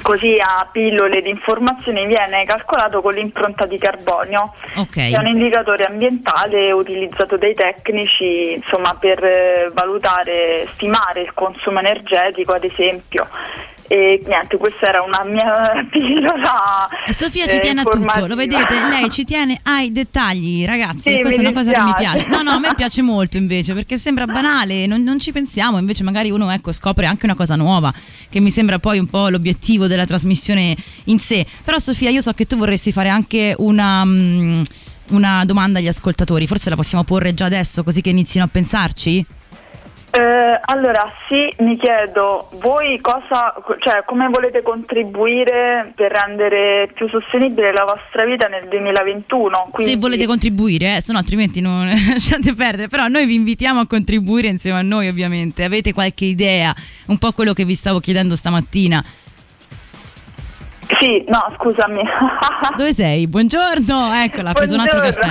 così 0.05 0.37
a 0.39 0.69
pillole 0.71 1.23
di 1.23 1.31
informazioni 1.31 2.05
viene 2.05 2.45
calcolato 2.45 3.01
con 3.01 3.15
l'impronta 3.15 3.65
di 3.65 3.79
carbonio, 3.79 4.53
Ok. 4.77 4.91
che 4.93 5.09
è 5.11 5.19
un 5.19 5.29
indicatore 5.29 5.85
ambientale 5.87 6.71
utilizzato 6.73 7.39
dai 7.39 7.55
tecnici 7.55 8.53
insomma, 8.53 8.95
per 9.01 9.25
eh, 9.25 9.71
valutare, 9.73 10.67
stimare 10.75 11.23
il 11.23 11.33
consumo 11.33 11.79
energetico, 11.79 12.53
ad 12.53 12.65
esempio. 12.65 13.27
E 13.87 14.23
niente, 14.27 14.57
questa 14.57 14.87
era 14.89 15.03
una 15.03 15.23
mia 15.25 15.87
pillola. 15.91 16.89
E 17.07 17.13
Sofia 17.13 17.47
ci 17.47 17.57
eh, 17.57 17.61
tiene 17.61 17.83
a 17.83 17.85
tutto, 17.85 18.27
lo 18.27 18.35
vedete? 18.35 18.75
Lei 18.89 19.11
ci 19.11 19.25
tiene 19.25 19.59
ai 19.65 19.93
dettagli, 19.93 20.65
ragazzi. 20.65 21.13
Sì, 21.13 21.21
questa 21.21 21.43
è 21.43 21.45
una 21.45 21.53
cosa 21.53 21.73
che 21.73 21.81
mi 21.81 21.93
piace. 21.97 22.27
No, 22.29 22.43
no, 22.43 22.53
a 22.53 22.59
me 22.59 22.75
piace 22.75 23.03
molto 23.03 23.37
invece 23.37 23.75
perché 23.75 23.99
sembra 23.99 24.27
banale, 24.27 24.87
non, 24.87 25.03
non 25.03 25.19
ci 25.19 25.33
pensiamo. 25.33 25.79
Invece, 25.79 26.03
magari 26.03 26.31
uno 26.31 26.51
ecco, 26.51 26.73
scopre 26.73 27.07
anche 27.07 27.27
una 27.27 27.35
cosa 27.35 27.57
nuova, 27.57 27.93
che 28.31 28.41
mi 28.41 28.51
sembra 28.51 28.79
poi 28.79 28.99
un 28.99 29.07
po' 29.07 29.29
l'obiettivo 29.29 29.87
della 29.87 30.07
trasmissione 30.07 30.75
in 31.05 31.19
sé. 31.19 31.47
Però, 31.63 31.79
Sofia, 31.79 32.11
io 32.11 32.23
so 32.23 32.33
che 32.33 32.47
tu 32.47 32.57
vorresti 32.57 32.93
fare 32.93 33.09
anche 33.09 33.55
una. 33.59 34.05
mm, 34.05 34.63
una 35.11 35.45
domanda 35.45 35.81
agli 35.81 35.87
ascoltatori, 35.87 36.47
forse 36.47 36.71
la 36.71 36.77
possiamo 36.77 37.05
porre 37.05 37.35
già 37.35 37.45
adesso 37.45 37.85
così 37.85 38.01
che 38.01 38.09
inizino 38.09 38.45
a 38.45 38.49
pensarci? 38.49 39.27
Eh, 40.17 40.61
allora 40.67 41.13
sì, 41.27 41.53
mi 41.59 41.77
chiedo 41.77 42.49
voi 42.61 43.01
cosa, 43.01 43.53
cioè 43.81 44.05
come 44.07 44.29
volete 44.29 44.63
contribuire 44.63 45.93
per 45.93 46.13
rendere 46.13 46.89
più 46.95 47.09
sostenibile 47.09 47.73
la 47.73 47.83
vostra 47.83 48.25
vita 48.25 48.47
nel 48.47 48.69
2021? 48.69 49.71
Quindi, 49.73 49.93
Se 49.93 49.99
volete 49.99 50.27
contribuire, 50.27 50.99
eh, 50.99 51.03
se 51.03 51.11
no 51.11 51.19
altrimenti 51.19 51.61
non 51.61 51.89
lasciate 52.11 52.55
perdere. 52.55 52.87
Però 52.87 53.09
noi 53.09 53.27
vi 53.27 53.35
invitiamo 53.35 53.81
a 53.81 53.87
contribuire 53.89 54.47
insieme 54.47 54.79
a 54.79 54.83
noi, 54.83 55.09
ovviamente. 55.09 55.65
Avete 55.65 55.93
qualche 55.93 56.27
idea? 56.27 56.73
Un 57.07 57.19
po' 57.19 57.33
quello 57.33 57.53
che 57.53 57.65
vi 57.65 57.75
stavo 57.75 57.99
chiedendo 57.99 58.37
stamattina. 58.37 59.05
Sì, 60.99 61.25
no, 61.29 61.55
scusami. 61.57 62.03
Dove 62.77 62.93
sei? 62.93 63.27
Buongiorno, 63.27 64.13
eccola, 64.23 64.51
ha 64.51 64.53
preso 64.53 64.75
un 64.75 64.81
altro 64.81 65.01
caffè. 65.01 65.31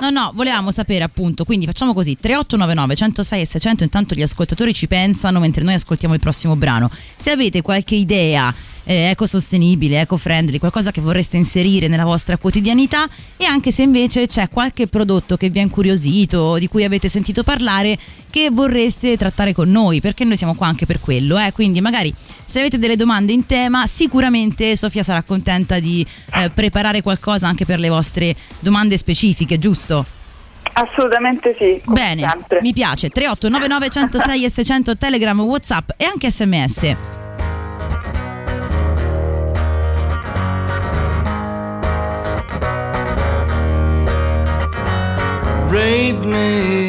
No, 0.00 0.10
no, 0.10 0.30
volevamo 0.34 0.70
sapere 0.70 1.02
appunto, 1.02 1.44
quindi 1.44 1.66
facciamo 1.66 1.92
così, 1.92 2.16
3899 2.18 2.94
106 2.94 3.40
e 3.40 3.46
600, 3.46 3.82
intanto 3.84 4.14
gli 4.14 4.22
ascoltatori 4.22 4.72
ci 4.72 4.86
pensano 4.86 5.40
mentre 5.40 5.64
noi 5.64 5.74
ascoltiamo 5.74 6.14
il 6.14 6.20
prossimo 6.20 6.56
brano. 6.56 6.90
Se 7.16 7.30
avete 7.30 7.62
qualche 7.62 7.94
idea 7.94 8.54
eh, 8.88 9.10
ecosostenibile, 9.10 10.00
eco-friendly, 10.00 10.58
qualcosa 10.58 10.90
che 10.90 11.02
vorreste 11.02 11.36
inserire 11.36 11.88
nella 11.88 12.04
vostra 12.04 12.38
quotidianità 12.38 13.06
e 13.36 13.44
anche 13.44 13.70
se 13.70 13.82
invece 13.82 14.26
c'è 14.26 14.48
qualche 14.48 14.86
prodotto 14.86 15.36
che 15.36 15.50
vi 15.50 15.58
ha 15.58 15.62
incuriosito, 15.62 16.56
di 16.56 16.68
cui 16.68 16.84
avete 16.84 17.10
sentito 17.10 17.42
parlare, 17.42 17.98
che 18.30 18.48
vorreste 18.50 19.18
trattare 19.18 19.52
con 19.52 19.70
noi, 19.70 20.00
perché 20.00 20.24
noi 20.24 20.38
siamo 20.38 20.54
qua 20.54 20.68
anche 20.68 20.86
per 20.86 21.00
quello, 21.00 21.38
eh? 21.38 21.52
quindi 21.52 21.82
magari 21.82 22.12
se 22.46 22.60
avete 22.60 22.78
delle 22.78 22.96
domande 22.96 23.32
in 23.32 23.44
tema, 23.44 23.86
sicuramente 23.86 24.74
Sofia 24.74 25.02
sarà 25.02 25.22
contenta 25.22 25.78
di 25.78 26.04
eh, 26.36 26.48
preparare 26.48 27.02
qualcosa 27.02 27.46
anche 27.46 27.66
per 27.66 27.78
le 27.78 27.90
vostre 27.90 28.34
domande 28.58 28.96
specifiche, 28.96 29.58
giusto? 29.58 30.06
Assolutamente 30.72 31.54
sì, 31.58 31.80
Bene, 31.84 32.26
sempre. 32.26 32.60
mi 32.62 32.72
piace. 32.72 33.10
3899 33.10 33.90
106 33.90 34.44
e 34.44 34.50
600 34.50 34.96
Telegram, 34.96 35.38
Whatsapp 35.40 35.90
e 35.96 36.04
anche 36.04 36.30
SMS. 36.30 36.96
Rape 45.98 46.24
me, 46.26 46.87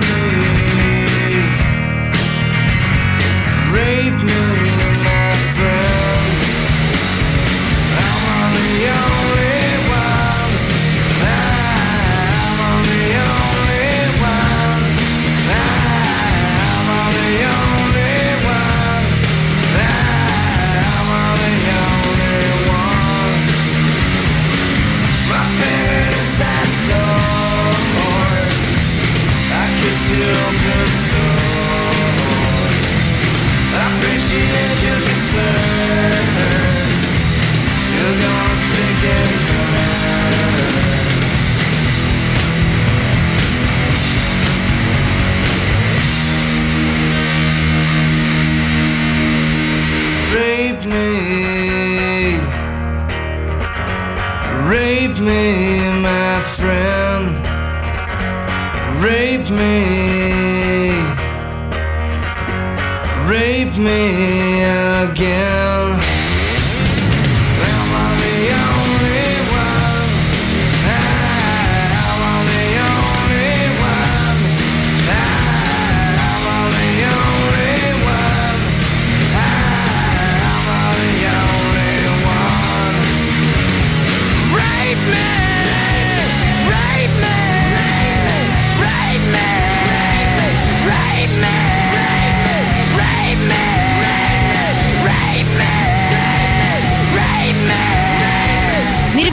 just 0.00 0.21
me, 59.56 60.90
rape 63.28 63.76
me 63.76 64.62
again. 65.04 65.61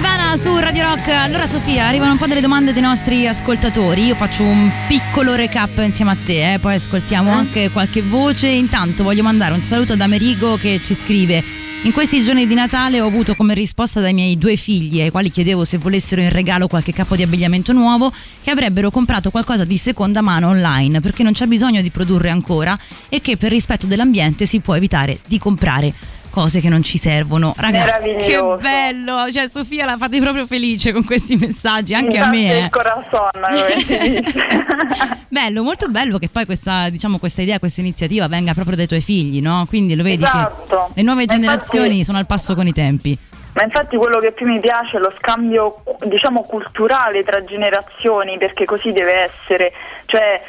Nirvana 0.10 0.36
su 0.38 0.58
Radio 0.58 0.84
Rock. 0.84 1.10
Allora 1.10 1.46
Sofia, 1.46 1.86
arrivano 1.86 2.14
un 2.14 2.18
po' 2.18 2.26
delle 2.26 2.42
domande 2.42 2.74
dei 2.74 2.82
nostri 2.82 3.28
ascoltatori. 3.28 4.06
Io 4.06 4.16
faccio 4.16 4.44
un 4.44 4.72
piccolo 4.88 5.36
recap 5.36 5.78
insieme 5.84 6.12
a 6.12 6.18
te, 6.24 6.54
eh, 6.54 6.60
poi 6.60 6.74
ascoltiamo 6.76 7.30
anche 7.30 7.70
qualche 7.70 8.02
voce. 8.02 8.48
Intanto 8.48 9.04
voglio 9.04 9.22
mandare 9.22 9.54
un 9.54 9.62
saluto 9.62 9.94
ad 9.94 10.02
Amerigo 10.02 10.58
che 10.58 10.80
ci 10.82 10.96
scrive: 10.96 11.44
In 11.84 11.92
questi 11.92 12.24
giorni 12.24 12.48
di 12.48 12.56
Natale 12.56 13.02
ho 13.02 13.06
avuto 13.06 13.36
come 13.36 13.54
risposta 13.54 14.00
dai 14.00 14.14
miei 14.14 14.36
due 14.40 14.56
figli, 14.56 15.00
ai 15.00 15.12
quali 15.12 15.30
chiedevo 15.30 15.64
se 15.64 15.78
volessero 15.78 16.22
in 16.22 16.32
regalo 16.32 16.68
qualche 16.68 16.92
capo 16.92 17.16
di 17.16 17.22
abbigliamento 17.22 17.72
nuovo, 17.72 18.12
che 18.42 18.50
avrebbero 18.50 18.90
comprato 18.90 19.30
qualcosa 19.30 19.64
di 19.64 19.78
seconda 19.78 20.22
mano 20.22 20.48
online, 20.48 21.02
perché 21.02 21.22
non 21.22 21.34
c'è 21.34 21.46
bisogno 21.46 21.84
di 21.84 21.92
produrre 21.92 22.32
ancora 22.32 22.76
e 23.10 23.22
che 23.22 23.38
per 23.38 23.52
rispetto 23.52 23.86
dell'ambiente 23.86 24.48
si 24.48 24.60
può 24.60 24.76
evitare 24.76 25.20
di 25.28 25.38
comprare 25.38 25.94
cose 26.40 26.62
che 26.62 26.70
non 26.70 26.82
ci 26.84 26.98
servono. 26.98 27.54
Raga, 27.58 28.00
che 28.00 28.42
bello! 28.62 29.30
Cioè, 29.30 29.50
Sofia 29.50 29.84
la 29.86 29.98
fate 29.98 30.22
proprio 30.22 30.46
felice 30.46 30.94
con 30.94 31.04
questi 31.04 31.36
messaggi, 31.36 31.94
anche 31.94 32.18
a 32.18 32.30
me. 32.30 32.46
Il 32.46 32.64
eh. 32.66 32.70
corazon, 32.70 33.30
bello, 35.28 35.64
molto 35.64 35.90
bello 35.90 36.18
che 36.18 36.30
poi 36.30 36.46
questa, 36.46 36.90
diciamo, 36.90 37.18
questa 37.18 37.42
idea, 37.42 37.60
questa 37.60 37.82
iniziativa 37.82 38.28
venga 38.30 38.54
proprio 38.54 38.78
dai 38.78 38.88
tuoi 38.88 39.02
figli, 39.02 39.42
no? 39.42 39.66
Quindi 39.68 39.96
lo 39.96 40.04
vedi 40.04 40.24
Esatto. 40.24 40.92
le 40.94 41.02
nuove 41.02 41.26
generazioni 41.26 41.86
infatti- 41.88 42.04
sono 42.06 42.18
al 42.20 42.26
passo 42.26 42.56
con 42.56 42.68
i 42.68 42.74
tempi. 42.74 43.18
Ma 43.52 43.64
infatti 43.64 43.98
quello 43.98 44.20
che 44.20 44.32
più 44.32 44.48
mi 44.48 44.60
piace 44.60 44.98
è 44.98 45.00
lo 45.00 45.12
scambio, 45.18 45.84
diciamo, 46.06 46.44
culturale 46.44 47.24
tra 47.24 47.44
generazioni, 47.44 48.38
perché 48.38 48.64
così 48.64 48.94
deve 48.94 49.30
essere, 49.30 49.74
cioè 50.10 50.42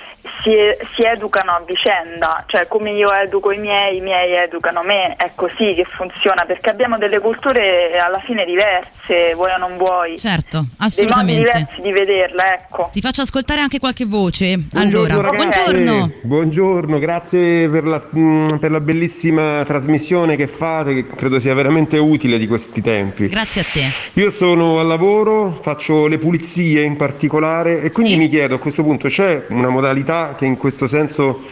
si, 0.43 0.53
si 0.95 1.03
educano 1.03 1.53
a 1.53 1.63
vicenda, 1.67 2.45
cioè 2.47 2.67
come 2.67 2.91
io 2.93 3.11
educo 3.13 3.53
i 3.53 3.59
miei, 3.59 3.97
i 3.99 4.01
miei 4.01 4.35
educano 4.35 4.83
me, 4.83 5.15
è 5.17 5.31
così 5.35 5.75
che 5.75 5.85
funziona, 5.89 6.45
perché 6.47 6.71
abbiamo 6.71 6.99
delle 6.99 7.19
culture 7.21 7.99
alla 7.99 8.21
fine 8.25 8.45
diverse, 8.45 9.35
vuoi 9.35 9.53
o 9.53 9.57
non 9.59 9.77
vuoi, 9.77 10.19
Certo, 10.19 10.59
dei 10.59 10.67
modi 10.69 10.75
assolutamente. 10.85 11.39
diversi 11.43 11.81
di 11.81 11.93
vederla, 11.93 12.55
ecco. 12.55 12.89
Ti 12.93 13.01
faccio 13.01 13.23
ascoltare 13.23 13.61
anche 13.61 13.79
qualche 13.79 14.05
voce. 14.07 14.57
Buongiorno, 14.59 15.13
allora, 15.19 15.31
buongiorno. 15.31 16.11
Buongiorno, 16.23 16.99
grazie 16.99 17.69
per 17.69 17.85
la, 17.85 18.03
mh, 18.09 18.59
per 18.61 18.71
la 18.71 18.81
bellissima 18.81 19.63
trasmissione 19.65 20.37
che 20.37 20.47
fate, 20.47 20.95
che 20.95 21.07
credo 21.17 21.39
sia 21.41 21.55
veramente 21.55 21.97
utile 21.99 22.39
di 22.39 22.47
questi 22.47 22.81
tempi. 22.83 23.29
Grazie 23.29 23.61
a 23.63 23.65
te. 23.71 24.21
Io 24.21 24.31
sono 24.31 24.81
al 24.81 24.87
lavoro, 24.87 25.51
faccio 25.51 26.07
le 26.07 26.19
pulizie 26.19 26.83
in 26.83 26.97
particolare 26.97 27.81
e 27.81 27.91
quindi 27.91 28.13
Sì. 28.13 28.19
mi 28.19 28.29
chiedo 28.29 28.55
a 28.57 28.59
questo 28.59 28.83
punto 28.83 29.09
c'è 29.09 29.45
una 29.51 29.69
modalità 29.69 30.35
che 30.37 30.47
in 30.47 30.57
questo 30.57 30.87
senso 30.87 31.43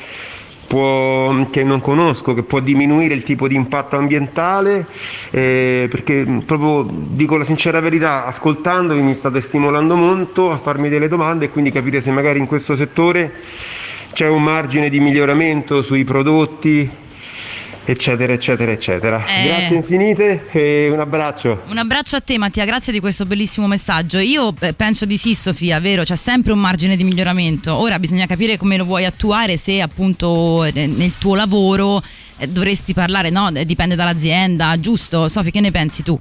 può, 0.69 1.35
che 1.51 1.65
non 1.65 1.81
conosco, 1.81 2.35
che 2.35 2.43
può 2.43 2.61
diminuire 2.61 3.15
il 3.15 3.25
tipo 3.25 3.49
di 3.49 3.55
impatto 3.57 3.97
ambientale, 3.97 4.87
eh, 5.31 5.89
perché 5.91 6.43
proprio 6.45 6.87
dico 6.91 7.37
la 7.37 7.45
sincera 7.45 7.81
verità, 7.81 8.27
ascoltandovi 8.27 9.03
mi 9.03 9.15
state 9.15 9.41
stimolando 9.41 9.97
molto 9.97 10.53
a 10.53 10.57
farmi 10.57 10.89
delle 10.89 11.09
domande 11.09 11.47
e 11.47 11.51
quindi 11.51 11.73
capire 11.73 12.01
se 12.01 12.13
magari 12.13 12.39
in 12.39 12.47
questo 12.47 12.77
settore 12.77 13.33
c'è 14.13 14.29
un 14.29 14.43
margine 14.43 14.89
di 14.89 15.01
miglioramento 15.01 15.83
sui 15.83 16.05
prodotti, 16.05 16.89
eccetera, 17.92 18.33
eccetera, 18.33 18.70
eccetera. 18.70 19.24
Eh. 19.27 19.44
Grazie 19.44 19.77
infinite 19.77 20.48
e 20.51 20.90
un 20.90 21.01
abbraccio. 21.01 21.62
Un 21.68 21.79
abbraccio 21.79 22.16
a 22.16 22.20
te 22.20 22.37
Mattia, 22.37 22.64
grazie 22.64 22.92
di 22.92 23.01
questo 23.01 23.24
bellissimo 23.24 23.66
messaggio. 23.66 24.18
Io 24.18 24.55
eh, 24.61 24.74
penso 24.74 25.05
di 25.05 25.16
sì 25.16 25.35
Sofia, 25.35 25.81
vero? 25.81 26.03
C'è 26.03 26.16
sempre 26.16 26.53
un 26.53 26.59
margine 26.59 26.96
di 26.96 27.05
miglioramento. 27.05 27.74
Ora 27.74 27.98
bisogna 27.98 28.27
capire 28.27 28.57
come 28.57 28.77
lo 28.77 28.85
vuoi 28.85 29.05
attuare, 29.05 29.57
se 29.57 29.81
appunto 29.81 30.64
eh, 30.64 30.87
nel 30.87 31.14
tuo 31.18 31.35
lavoro 31.35 32.03
eh, 32.38 32.46
dovresti 32.46 32.92
parlare, 32.92 33.31
no? 33.31 33.51
Dipende 33.51 33.94
dall'azienda, 33.94 34.79
giusto? 34.79 35.29
Sofia, 35.29 35.51
che 35.51 35.61
ne 35.61 35.70
pensi 35.70 36.03
tu? 36.03 36.18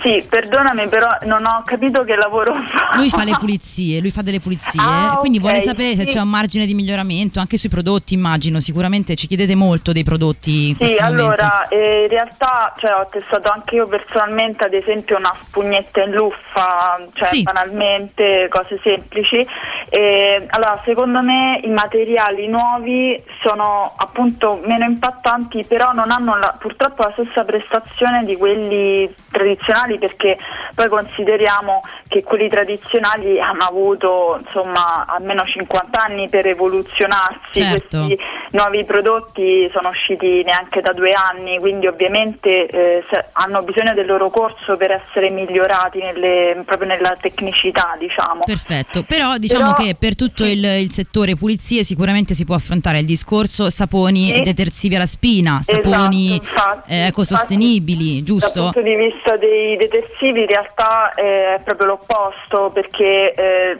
Sì, 0.00 0.24
perdonami, 0.28 0.88
però 0.88 1.08
non 1.22 1.44
ho 1.44 1.62
capito 1.64 2.04
che 2.04 2.14
lavoro 2.14 2.54
fa. 2.54 2.96
Lui 2.96 3.08
fa 3.10 3.24
le 3.24 3.34
pulizie, 3.40 4.00
lui 4.00 4.10
fa 4.10 4.22
delle 4.22 4.38
pulizie, 4.40 4.80
Ah, 4.80 5.16
quindi 5.18 5.38
ok, 5.38 5.44
vuole 5.44 5.60
sapere 5.60 5.94
se 5.96 6.06
sì. 6.06 6.14
c'è 6.14 6.20
un 6.20 6.28
margine 6.28 6.66
di 6.66 6.74
miglioramento 6.74 7.40
anche 7.40 7.56
sui 7.56 7.68
prodotti, 7.68 8.14
immagino. 8.14 8.60
Sicuramente 8.60 9.14
ci 9.16 9.26
chiedete 9.26 9.54
molto 9.54 9.92
dei 9.92 10.04
prodotti 10.04 10.68
in 10.68 10.74
Sì, 10.74 10.78
questo 10.78 11.02
allora 11.04 11.66
eh, 11.68 12.02
in 12.02 12.08
realtà 12.08 12.72
cioè, 12.78 12.92
ho 12.92 13.08
testato 13.10 13.50
anche 13.50 13.74
io 13.76 13.86
personalmente 13.86 14.64
ad 14.64 14.74
esempio 14.74 15.16
una 15.16 15.34
spugnetta 15.40 16.02
in 16.02 16.12
luffa, 16.12 17.04
cioè 17.14 17.26
Sì. 17.28 17.42
banalmente 17.42 18.48
cose 18.50 18.78
semplici. 18.82 19.46
E, 19.90 20.46
allora 20.50 20.80
secondo 20.84 21.22
me 21.22 21.60
i 21.64 21.70
materiali 21.70 22.46
nuovi 22.46 23.20
sono 23.40 23.94
appunto 23.96 24.60
meno 24.64 24.84
impattanti 24.84 25.64
però 25.66 25.92
non 25.92 26.10
hanno 26.10 26.36
la- 26.36 26.54
purtroppo 26.58 27.02
la 27.02 27.12
stessa 27.16 27.44
prestazione 27.44 28.24
di 28.24 28.36
quelli 28.36 29.12
tradizionali 29.30 29.87
perché 29.96 30.36
poi 30.74 30.88
consideriamo 30.88 31.80
che 32.08 32.24
quelli 32.24 32.48
tradizionali 32.48 33.38
hanno 33.40 33.64
avuto 33.64 34.40
insomma 34.44 35.06
almeno 35.06 35.44
50 35.44 36.02
anni 36.04 36.28
per 36.28 36.46
evoluzionarsi. 36.48 37.62
Certo. 37.62 37.98
Questi 38.06 38.18
nuovi 38.50 38.84
prodotti 38.84 39.70
sono 39.72 39.90
usciti 39.90 40.42
neanche 40.42 40.80
da 40.80 40.92
due 40.92 41.12
anni, 41.12 41.58
quindi 41.58 41.86
ovviamente 41.86 42.66
eh, 42.66 43.04
hanno 43.32 43.62
bisogno 43.62 43.94
del 43.94 44.06
loro 44.06 44.30
corso 44.30 44.76
per 44.76 44.90
essere 44.90 45.30
migliorati 45.30 45.98
nelle- 46.00 46.62
proprio 46.64 46.88
nella 46.88 47.16
tecnicità, 47.20 47.94
diciamo. 47.98 48.42
Perfetto, 48.44 49.02
però 49.04 49.36
diciamo 49.36 49.72
Però- 49.72 49.86
che 49.88 49.94
per 49.98 50.16
tutto 50.16 50.44
sì. 50.44 50.52
il, 50.52 50.64
il 50.64 50.90
settore 50.90 51.36
pulizie 51.36 51.84
sicuramente 51.84 52.34
si 52.34 52.44
può 52.44 52.54
affrontare 52.56 52.98
il 52.98 53.04
discorso 53.04 53.70
saponi 53.70 54.32
Sì. 54.32 54.40
detersivi 54.40 54.96
alla 54.96 55.06
spina, 55.06 55.60
Esatto, 55.60 55.90
saponi 55.90 56.34
infatti. 56.34 56.90
eh, 56.92 57.06
ecosostenibili, 57.06 58.16
Dal 58.16 58.22
giusto? 58.24 58.62
punto 58.62 58.82
di 58.82 58.94
vista 58.96 59.36
dei 59.36 59.76
detersivi 59.78 60.40
in 60.40 60.46
realtà 60.46 61.12
eh, 61.14 61.54
è 61.54 61.60
proprio 61.64 61.86
l'opposto 61.86 62.70
perché 62.72 63.32
eh, 63.32 63.76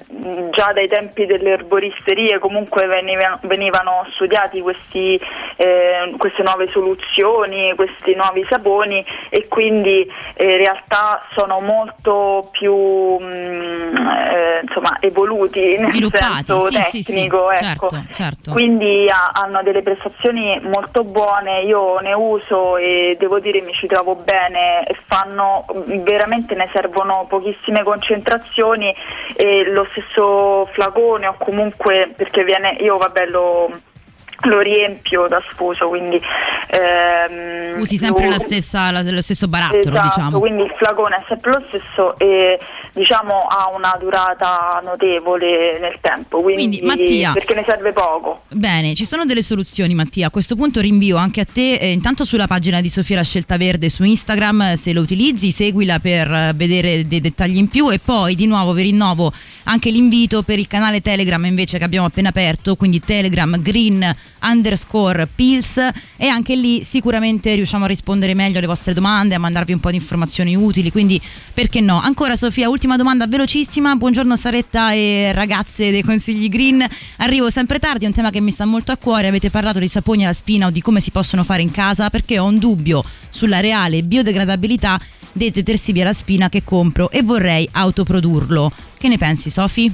già 0.51 0.73
dai 0.73 0.89
tempi 0.89 1.27
delle 1.27 1.51
erboristerie 1.51 2.39
comunque 2.39 2.87
venivano, 2.87 3.39
venivano 3.43 4.07
studiati 4.15 4.61
questi, 4.61 5.21
eh, 5.57 6.15
queste 6.17 6.43
nuove 6.43 6.67
soluzioni, 6.69 7.75
questi 7.75 8.15
nuovi 8.15 8.47
saponi 8.49 9.05
e 9.29 9.47
quindi 9.49 10.11
eh, 10.35 10.45
in 10.45 10.57
realtà 10.57 11.23
sono 11.37 11.61
molto 11.61 12.49
più 12.53 12.75
mh, 12.75 13.97
eh, 13.97 14.61
insomma, 14.63 14.97
evoluti 15.01 15.77
nel 15.77 15.93
senso 15.93 16.61
sì, 16.61 16.83
sì, 16.83 17.03
sì, 17.03 17.13
tecnico. 17.13 17.51
ecco. 17.51 17.89
certo, 17.89 18.13
certo. 18.13 18.53
Quindi 18.53 19.07
ha- 19.09 19.31
hanno 19.33 19.63
delle 19.63 19.83
prestazioni 19.83 20.61
molto 20.63 21.05
buone, 21.05 21.63
io 21.63 21.99
ne 21.99 22.13
uso 22.13 22.77
e 22.77 23.17
devo 23.19 23.39
dire 23.41 23.61
mi 23.61 23.73
ci 23.73 23.87
trovo 23.87 24.15
bene 24.15 24.85
e 24.85 24.97
fanno 25.07 25.65
veramente 26.03 26.55
ne 26.55 26.69
servono 26.73 27.27
pochissime 27.29 27.83
concentrazioni 27.83 28.95
e 29.35 29.65
lo 29.71 29.87
stesso 29.91 30.69
flacone 30.73 31.27
o 31.27 31.35
comunque 31.39 32.13
perché 32.15 32.45
viene 32.45 32.77
io 32.81 32.97
vabbè 32.99 33.27
lo 33.27 33.71
lo 34.43 34.61
riempio 34.61 35.27
da 35.29 35.43
sfuso, 35.51 35.89
quindi 35.89 36.21
ehm, 36.69 37.81
Usi 37.81 37.97
sempre 37.97 38.25
lo- 38.25 38.31
la 38.31 38.39
stessa, 38.39 38.91
la- 38.91 39.03
lo 39.03 39.21
stesso 39.21 39.49
barattolo, 39.49 39.95
Esatto, 39.97 40.07
diciamo. 40.09 40.39
quindi 40.39 40.63
il 40.63 40.73
flacone 40.77 41.17
è 41.17 41.25
sempre 41.29 41.53
lo 41.53 41.65
stesso 41.69 42.19
e 42.19 42.59
diciamo 42.93 43.41
ha 43.41 43.71
una 43.75 43.97
durata 43.99 44.81
notevole 44.85 45.79
nel 45.81 45.99
tempo, 46.01 46.41
quindi, 46.41 46.79
Quindi, 46.81 46.87
Mattia- 46.87 47.33
perché 47.33 47.55
ne 47.55 47.65
serve 47.67 47.93
poco. 47.93 48.43
Bene, 48.49 48.95
ci 48.95 49.05
sono 49.05 49.25
delle 49.25 49.43
soluzioni 49.43 49.95
Mattia, 49.95 50.29
a 50.29 50.31
questo 50.31 50.55
punto 50.57 50.81
rinvio 50.81 51.17
anche 51.17 51.41
a 51.41 51.47
te, 51.51 51.75
eh, 51.75 51.91
intanto 51.93 52.25
sulla 52.25 52.47
pagina 52.47 52.81
di 52.81 52.89
Sofia 52.91 53.17
la 53.17 53.25
Scelta 53.25 53.57
Verde 53.57 53.89
su 53.89 54.05
Instagram, 54.05 54.61
eh, 54.63 54.77
se 54.77 54.93
lo 54.93 55.01
utilizzi 55.01 55.51
seguila 55.51 55.99
per 55.99 56.31
eh, 56.33 56.53
vedere 56.55 57.07
dei 57.07 57.21
dettagli 57.21 57.57
in 57.57 57.69
più 57.69 57.91
e 57.91 57.99
poi 57.99 58.35
di 58.35 58.47
nuovo 58.47 58.73
vi 58.73 58.83
rinnovo 58.83 59.33
anche 59.65 59.91
l'invito 59.91 60.43
per 60.43 60.59
il 60.59 60.67
canale 60.67 61.01
Telegram 61.01 61.45
invece 61.45 61.79
che 61.79 61.85
abbiamo 61.85 62.07
appena 62.07 62.29
aperto, 62.31 62.77
quindi 62.77 63.01
Telegram 63.01 63.61
Green 63.61 64.15
underscore 64.43 65.27
Pills 65.27 65.79
e 66.17 66.27
anche 66.27 66.55
lì 66.55 66.85
sicuramente 66.85 67.55
riusciamo 67.55 67.85
a 67.85 67.89
rispondere 67.89 68.35
meglio 68.35 68.59
alle 68.59 68.67
vostre 68.67 68.93
domande, 68.93 69.35
a 69.35 69.39
mandarvi 69.39 69.73
un 69.73 69.81
po' 69.81 69.91
di 69.91 69.97
informazioni 69.97 70.57
utili, 70.57 70.91
quindi 70.91 71.21
perché 71.53 71.81
no? 71.81 72.01
Ancora 72.01 72.37
Sofia, 72.37 72.69
ultima 72.69 72.97
domanda 72.97 73.27
velocissima. 73.27 73.95
Buongiorno 73.97 74.37
Saretta 74.37 74.93
e 74.93 75.33
ragazze 75.33 75.91
dei 75.91 76.03
consigli 76.03 76.49
green. 76.49 76.87
Arrivo 77.17 77.51
sempre 77.51 77.79
tardi, 77.79 78.05
è 78.05 78.09
un 78.09 78.15
tema 78.15 78.31
che 78.31 78.41
mi 78.41 78.51
sta 78.51 78.65
molto 78.65 78.93
a 78.93 78.97
cuore. 78.97 79.29
Avete 79.29 79.51
parlato 79.51 79.79
di 79.79 79.89
saponi 79.89 80.25
alla 80.25 80.33
spina 80.33 80.67
o 80.67 80.71
di 80.71 80.81
come 80.81 81.01
si 81.01 81.11
possono 81.11 81.45
fare 81.45 81.63
in 81.63 81.71
casa 81.71 82.11
perché 82.11 82.39
ho 82.39 82.45
un 82.45 82.59
dubbio 82.59 83.05
sulla 83.31 83.61
reale 83.61 84.03
biodegradabilità 84.03 85.01
dei 85.33 85.51
detersivi 85.51 86.01
alla 86.01 86.13
spina 86.13 86.49
che 86.49 86.65
compro 86.65 87.11
e 87.11 87.23
vorrei 87.23 87.69
autoprodurlo. 87.71 88.73
Che 88.99 89.09
ne 89.09 89.19
pensi 89.19 89.51
Sofi? 89.51 89.93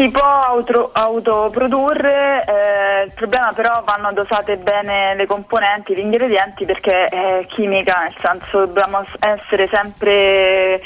Si 0.00 0.08
può 0.10 0.22
auto- 0.22 0.88
autoprodurre, 0.94 2.42
eh, 2.46 3.04
il 3.04 3.12
problema 3.12 3.52
però 3.54 3.82
vanno 3.84 4.10
dosate 4.14 4.56
bene 4.56 5.14
le 5.14 5.26
componenti, 5.26 5.94
gli 5.94 5.98
ingredienti 5.98 6.64
perché 6.64 7.04
è 7.04 7.44
chimica, 7.46 8.04
nel 8.04 8.14
senso 8.18 8.64
dobbiamo 8.64 9.04
essere 9.18 9.68
sempre, 9.70 10.80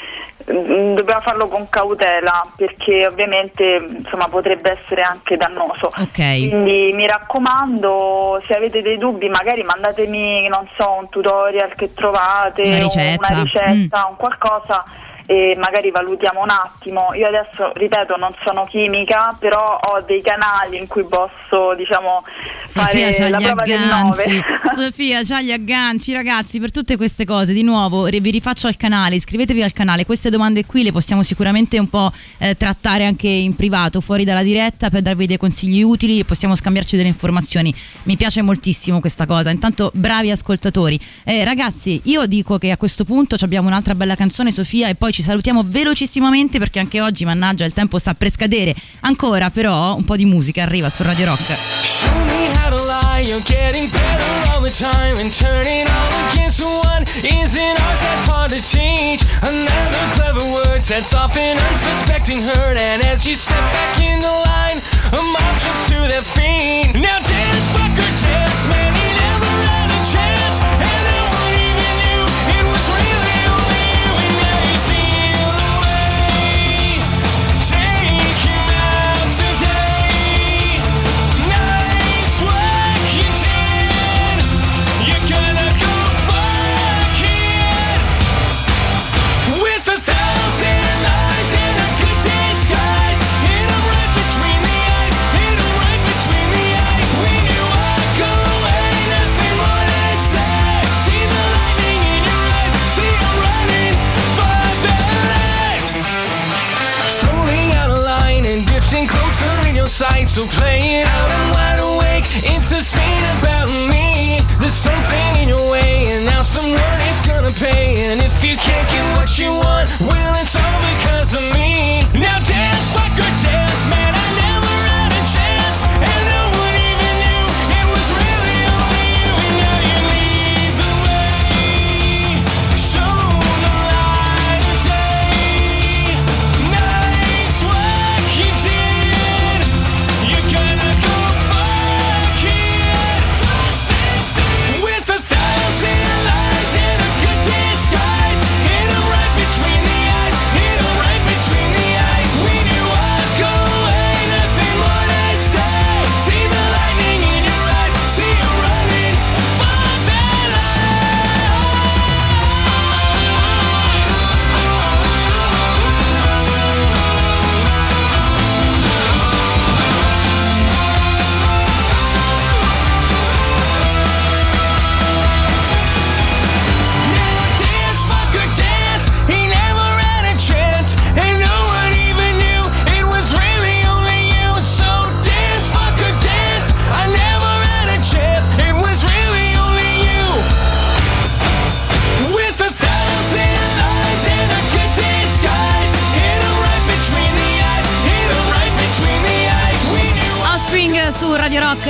mm, 0.51 0.95
dobbiamo 0.95 1.21
farlo 1.21 1.47
con 1.47 1.69
cautela 1.69 2.45
perché 2.57 3.07
ovviamente 3.07 3.63
insomma, 3.99 4.27
potrebbe 4.27 4.77
essere 4.81 5.03
anche 5.03 5.37
dannoso. 5.37 5.91
Ok. 5.97 6.11
Quindi 6.11 6.91
mi 6.91 7.07
raccomando, 7.07 8.43
se 8.45 8.53
avete 8.53 8.81
dei 8.81 8.97
dubbi 8.97 9.29
magari 9.29 9.63
mandatemi, 9.63 10.49
non 10.49 10.67
so, 10.75 10.91
un 10.99 11.07
tutorial 11.07 11.73
che 11.73 11.93
trovate, 11.93 12.63
Una 12.63 12.77
ricetta. 12.79 13.27
una 13.31 13.41
ricetta, 13.43 14.07
un 14.09 14.17
qualcosa 14.17 14.83
e 15.25 15.55
magari 15.57 15.89
valutiamo 15.91 16.41
un 16.41 16.49
attimo. 16.49 17.13
Io 17.13 17.27
adesso, 17.27 17.71
ripeto, 17.73 18.15
non 18.17 18.33
sono 18.43 18.65
chimica, 18.65 19.35
però 19.39 19.79
ho 19.81 20.01
dei 20.01 20.21
canali 20.21 20.77
in 20.77 20.87
cui 20.87 21.03
posso, 21.05 21.73
diciamo, 21.75 22.23
Sofia 22.65 23.11
fare 23.11 23.29
la 23.29 23.37
prova 23.37 23.61
agganci. 23.63 24.33
9. 24.33 24.43
Sofia 24.75 25.21
c'ha 25.23 25.41
gli 25.41 25.51
agganci, 25.51 26.13
ragazzi, 26.13 26.59
per 26.59 26.71
tutte 26.71 26.95
queste 26.95 27.25
cose. 27.25 27.53
Di 27.53 27.63
nuovo, 27.63 28.03
vi 28.03 28.31
rifaccio 28.31 28.67
al 28.67 28.77
canale, 28.77 29.15
iscrivetevi 29.15 29.63
al 29.63 29.71
canale. 29.71 30.05
Queste 30.05 30.29
domande 30.29 30.65
qui 30.65 30.83
le 30.83 30.91
possiamo 30.91 31.23
sicuramente 31.23 31.79
un 31.79 31.89
po' 31.89 32.11
eh, 32.37 32.55
trattare 32.55 33.05
anche 33.05 33.27
in 33.27 33.55
privato, 33.55 34.01
fuori 34.01 34.23
dalla 34.25 34.43
diretta, 34.43 34.89
per 34.89 35.01
darvi 35.01 35.25
dei 35.25 35.37
consigli 35.37 35.81
utili 35.81 36.19
e 36.19 36.25
possiamo 36.25 36.55
scambiarci 36.55 36.97
delle 36.97 37.09
informazioni. 37.09 37.73
Mi 38.03 38.15
piace 38.15 38.41
moltissimo 38.43 38.99
questa 38.99 39.25
cosa. 39.25 39.49
Intanto, 39.49 39.91
bravi 39.95 40.29
ascoltatori. 40.29 40.99
Eh, 41.23 41.43
ragazzi, 41.43 41.99
io 42.05 42.27
dico 42.27 42.57
che 42.59 42.69
a 42.69 42.77
questo 42.77 43.03
punto 43.03 43.35
abbiamo 43.41 43.67
un'altra 43.67 43.95
bella 43.95 44.15
canzone, 44.15 44.51
Sofia, 44.51 44.87
e 44.87 44.95
poi 44.95 45.13
ci 45.15 45.23
salutiamo 45.23 45.63
velocissimamente 45.65 46.59
perché 46.59 46.79
anche 46.79 46.99
oggi, 46.99 47.23
mannaggia, 47.23 47.63
il 47.63 47.71
tempo 47.71 47.97
sta 47.97 48.13
per 48.13 48.29
scadere. 48.29 48.75
Ancora, 49.01 49.49
però, 49.49 49.95
un 49.95 50.03
po' 50.03 50.17
di 50.17 50.25
musica 50.25 50.63
arriva 50.63 50.89
su 50.89 51.03
Radio 51.03 51.27
Rock. 51.27 51.55
Show 51.81 52.11
me 52.25 52.51
how 52.59 52.75
to 52.75 52.83
lie, 52.83 53.23
you're 53.23 53.41
getting 53.45 53.89
better 53.91 54.51
all 54.51 54.61
the 54.61 54.69
time 54.69 55.15
and 55.17 55.31
turning 55.31 55.87
all 55.87 56.11
against 56.33 56.61
one 56.61 57.05
is 57.23 57.55
an 57.55 57.77
art 57.87 58.01
that's 58.01 58.27
hard 58.27 58.49
to 58.51 58.59
teach. 58.59 59.23
Another 59.39 60.03
clever 60.19 60.43
word 60.51 60.83
sets 60.83 61.13
off 61.13 61.31
an 61.37 61.59
unsuspecting 61.71 62.41
hurt, 62.41 62.77
and 62.77 63.01
as 63.05 63.25
you 63.25 63.35
step 63.35 63.63
back 63.71 64.01
in 64.01 64.19
the 64.19 64.27
line, 64.27 64.74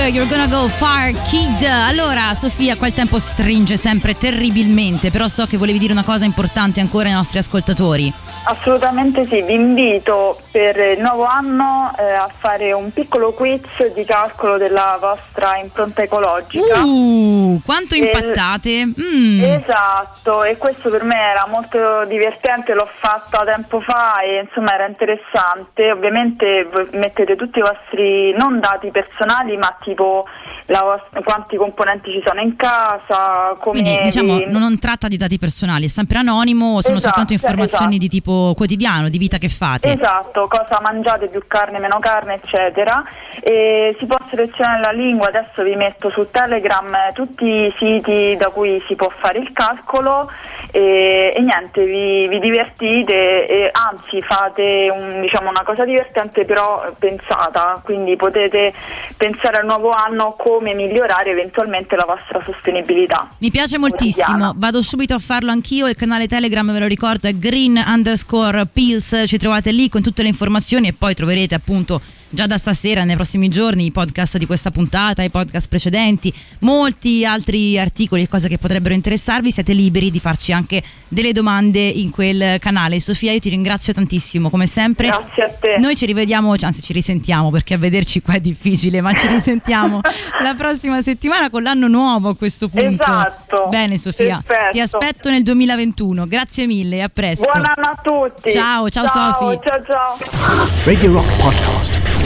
Radio 0.06 0.22
Rock, 0.22 0.30
You're 0.30 0.35
Gonna 0.46 0.62
Go 0.62 0.68
Far 0.68 1.10
Kid. 1.28 1.62
Allora, 1.62 2.34
Sofia, 2.34 2.76
qua 2.76 2.86
il 2.86 2.92
tempo 2.92 3.18
stringe 3.18 3.76
sempre 3.76 4.16
terribilmente, 4.16 5.10
però 5.10 5.28
so 5.28 5.46
che 5.46 5.56
volevi 5.56 5.78
dire 5.78 5.92
una 5.92 6.04
cosa 6.04 6.24
importante 6.24 6.80
ancora 6.80 7.08
ai 7.08 7.14
nostri 7.14 7.38
ascoltatori. 7.38 8.12
Assolutamente 8.48 9.26
sì, 9.26 9.42
vi 9.42 9.54
invito 9.54 10.38
per 10.52 10.76
il 10.76 11.00
nuovo 11.00 11.24
anno 11.24 11.92
eh, 11.98 12.12
a 12.12 12.30
fare 12.38 12.72
un 12.72 12.92
piccolo 12.92 13.32
quiz 13.32 13.92
di 13.92 14.04
calcolo 14.04 14.56
della 14.56 14.96
vostra 15.00 15.56
impronta 15.56 16.02
ecologica. 16.02 16.84
Uh, 16.84 17.60
quanto 17.64 17.96
impattate? 17.96 18.86
Mm. 18.86 19.42
Esatto, 19.42 20.44
e 20.44 20.56
questo 20.58 20.90
per 20.90 21.02
me 21.02 21.18
era 21.18 21.46
molto 21.48 22.04
divertente, 22.04 22.72
l'ho 22.72 22.88
fatta 23.00 23.42
tempo 23.44 23.80
fa 23.80 24.18
e 24.20 24.42
insomma 24.46 24.74
era 24.74 24.86
interessante. 24.86 25.90
Ovviamente 25.90 26.68
voi 26.70 26.88
mettete 26.92 27.34
tutti 27.34 27.58
i 27.58 27.62
vostri 27.62 28.32
non 28.38 28.60
dati 28.60 28.92
personali, 28.92 29.56
ma 29.56 29.76
tipo 29.82 30.24
la 30.66 31.00
quanti 31.24 31.56
componenti 31.56 32.10
ci 32.10 32.22
sono 32.24 32.40
in 32.40 32.56
casa, 32.56 33.56
come 33.58 33.80
Quindi 33.80 34.00
diciamo 34.02 34.38
non, 34.46 34.60
non 34.60 34.78
tratta 34.78 35.08
di 35.08 35.16
dati 35.16 35.38
personali, 35.38 35.84
è 35.84 35.88
sempre 35.88 36.18
anonimo, 36.18 36.80
sono 36.80 36.96
Esatto, 36.96 37.00
soltanto 37.00 37.32
informazioni 37.32 37.96
esatto. 37.96 37.98
di 37.98 38.08
tipo 38.08 38.54
quotidiano, 38.56 39.08
di 39.08 39.18
vita 39.18 39.38
che 39.38 39.48
fate. 39.48 39.92
Esatto, 39.92 40.46
cosa 40.48 40.80
mangiate, 40.82 41.28
più 41.28 41.42
carne, 41.46 41.78
meno 41.78 41.98
carne, 42.00 42.34
eccetera. 42.42 43.04
E 43.40 43.94
si 43.98 44.06
può 44.06 44.16
selezionare 44.28 44.80
la 44.80 44.90
lingua, 44.90 45.28
adesso 45.28 45.62
vi 45.62 45.74
metto 45.76 46.10
su 46.10 46.28
Telegram 46.30 47.12
tutti 47.12 47.44
i 47.44 47.74
siti 47.76 48.36
da 48.36 48.48
cui 48.50 48.82
si 48.86 48.94
può 48.94 49.10
fare 49.18 49.38
il 49.38 49.52
calcolo 49.52 50.30
e, 50.70 51.32
e 51.34 51.40
niente, 51.40 51.84
vi, 51.84 52.28
vi 52.28 52.38
divertite 52.38 53.46
e 53.46 53.70
anzi 53.72 54.20
fate 54.22 54.90
un- 54.92 55.20
diciamo, 55.20 55.50
una 55.50 55.62
cosa 55.64 55.84
divertente 55.84 56.44
però 56.44 56.84
pensata, 56.98 57.80
quindi 57.84 58.16
potete 58.16 58.72
pensare 59.16 59.58
al 59.58 59.66
nuovo 59.66 59.90
anno 59.90 60.35
come 60.36 60.74
migliorare 60.74 61.30
eventualmente 61.30 61.96
la 61.96 62.04
vostra 62.06 62.42
sostenibilità. 62.44 63.30
Mi 63.38 63.50
piace 63.50 63.78
moltissimo, 63.78 64.52
vado 64.56 64.82
subito 64.82 65.14
a 65.14 65.18
farlo 65.18 65.50
anch'io. 65.50 65.88
Il 65.88 65.96
canale 65.96 66.26
Telegram 66.26 66.70
ve 66.70 66.78
lo 66.78 66.86
ricordo 66.86 67.28
è 67.28 67.34
green 67.34 67.82
underscore 67.84 68.66
pills. 68.66 69.24
Ci 69.26 69.36
trovate 69.38 69.72
lì 69.72 69.88
con 69.88 70.02
tutte 70.02 70.22
le 70.22 70.28
informazioni 70.28 70.88
e 70.88 70.92
poi 70.92 71.14
troverete 71.14 71.54
appunto 71.54 72.00
già 72.36 72.46
da 72.46 72.58
stasera, 72.58 73.02
nei 73.04 73.14
prossimi 73.14 73.48
giorni, 73.48 73.86
i 73.86 73.90
podcast 73.90 74.36
di 74.36 74.44
questa 74.44 74.70
puntata, 74.70 75.22
i 75.22 75.30
podcast 75.30 75.68
precedenti, 75.68 76.30
molti 76.60 77.24
altri 77.24 77.78
articoli 77.78 78.22
e 78.22 78.28
cose 78.28 78.46
che 78.46 78.58
potrebbero 78.58 78.92
interessarvi. 78.92 79.50
Siete 79.50 79.72
liberi 79.72 80.10
di 80.10 80.20
farci 80.20 80.52
anche 80.52 80.82
delle 81.08 81.32
domande 81.32 81.80
in 81.80 82.10
quel 82.10 82.58
canale. 82.58 83.00
Sofia, 83.00 83.32
io 83.32 83.38
ti 83.38 83.48
ringrazio 83.48 83.94
tantissimo, 83.94 84.50
come 84.50 84.66
sempre. 84.66 85.08
Grazie 85.08 85.42
a 85.44 85.48
te. 85.48 85.76
Noi 85.78 85.96
ci 85.96 86.04
rivediamo, 86.04 86.54
anzi 86.60 86.82
ci 86.82 86.92
risentiamo 86.92 87.50
perché 87.50 87.72
a 87.72 87.78
vederci 87.78 88.20
qua 88.20 88.34
è 88.34 88.40
difficile, 88.40 89.00
ma 89.00 89.14
ci 89.14 89.26
risentiamo 89.28 90.00
la 90.42 90.52
prossima 90.52 91.00
settimana 91.00 91.48
con 91.48 91.62
l'anno 91.62 91.88
nuovo 91.88 92.28
a 92.28 92.36
questo 92.36 92.68
punto. 92.68 93.02
Esatto. 93.02 93.68
Bene 93.70 93.96
Sofia, 93.96 94.42
Perfetto. 94.46 94.72
ti 94.72 94.80
aspetto 94.80 95.30
nel 95.30 95.42
2021. 95.42 96.26
Grazie 96.26 96.66
mille 96.66 96.96
e 96.96 97.00
a 97.00 97.08
presto. 97.10 97.48
Buon 97.50 97.64
anno 97.64 97.86
a 97.86 97.98
tutti. 98.02 98.52
Ciao, 98.52 98.90
ciao, 98.90 99.06
ciao 99.06 99.32
Sofi. 99.32 99.58
Ciao 99.64 99.82
ciao. 99.88 100.68
Radio 100.84 101.12
Rock 101.12 101.34
Podcast. 101.36 102.25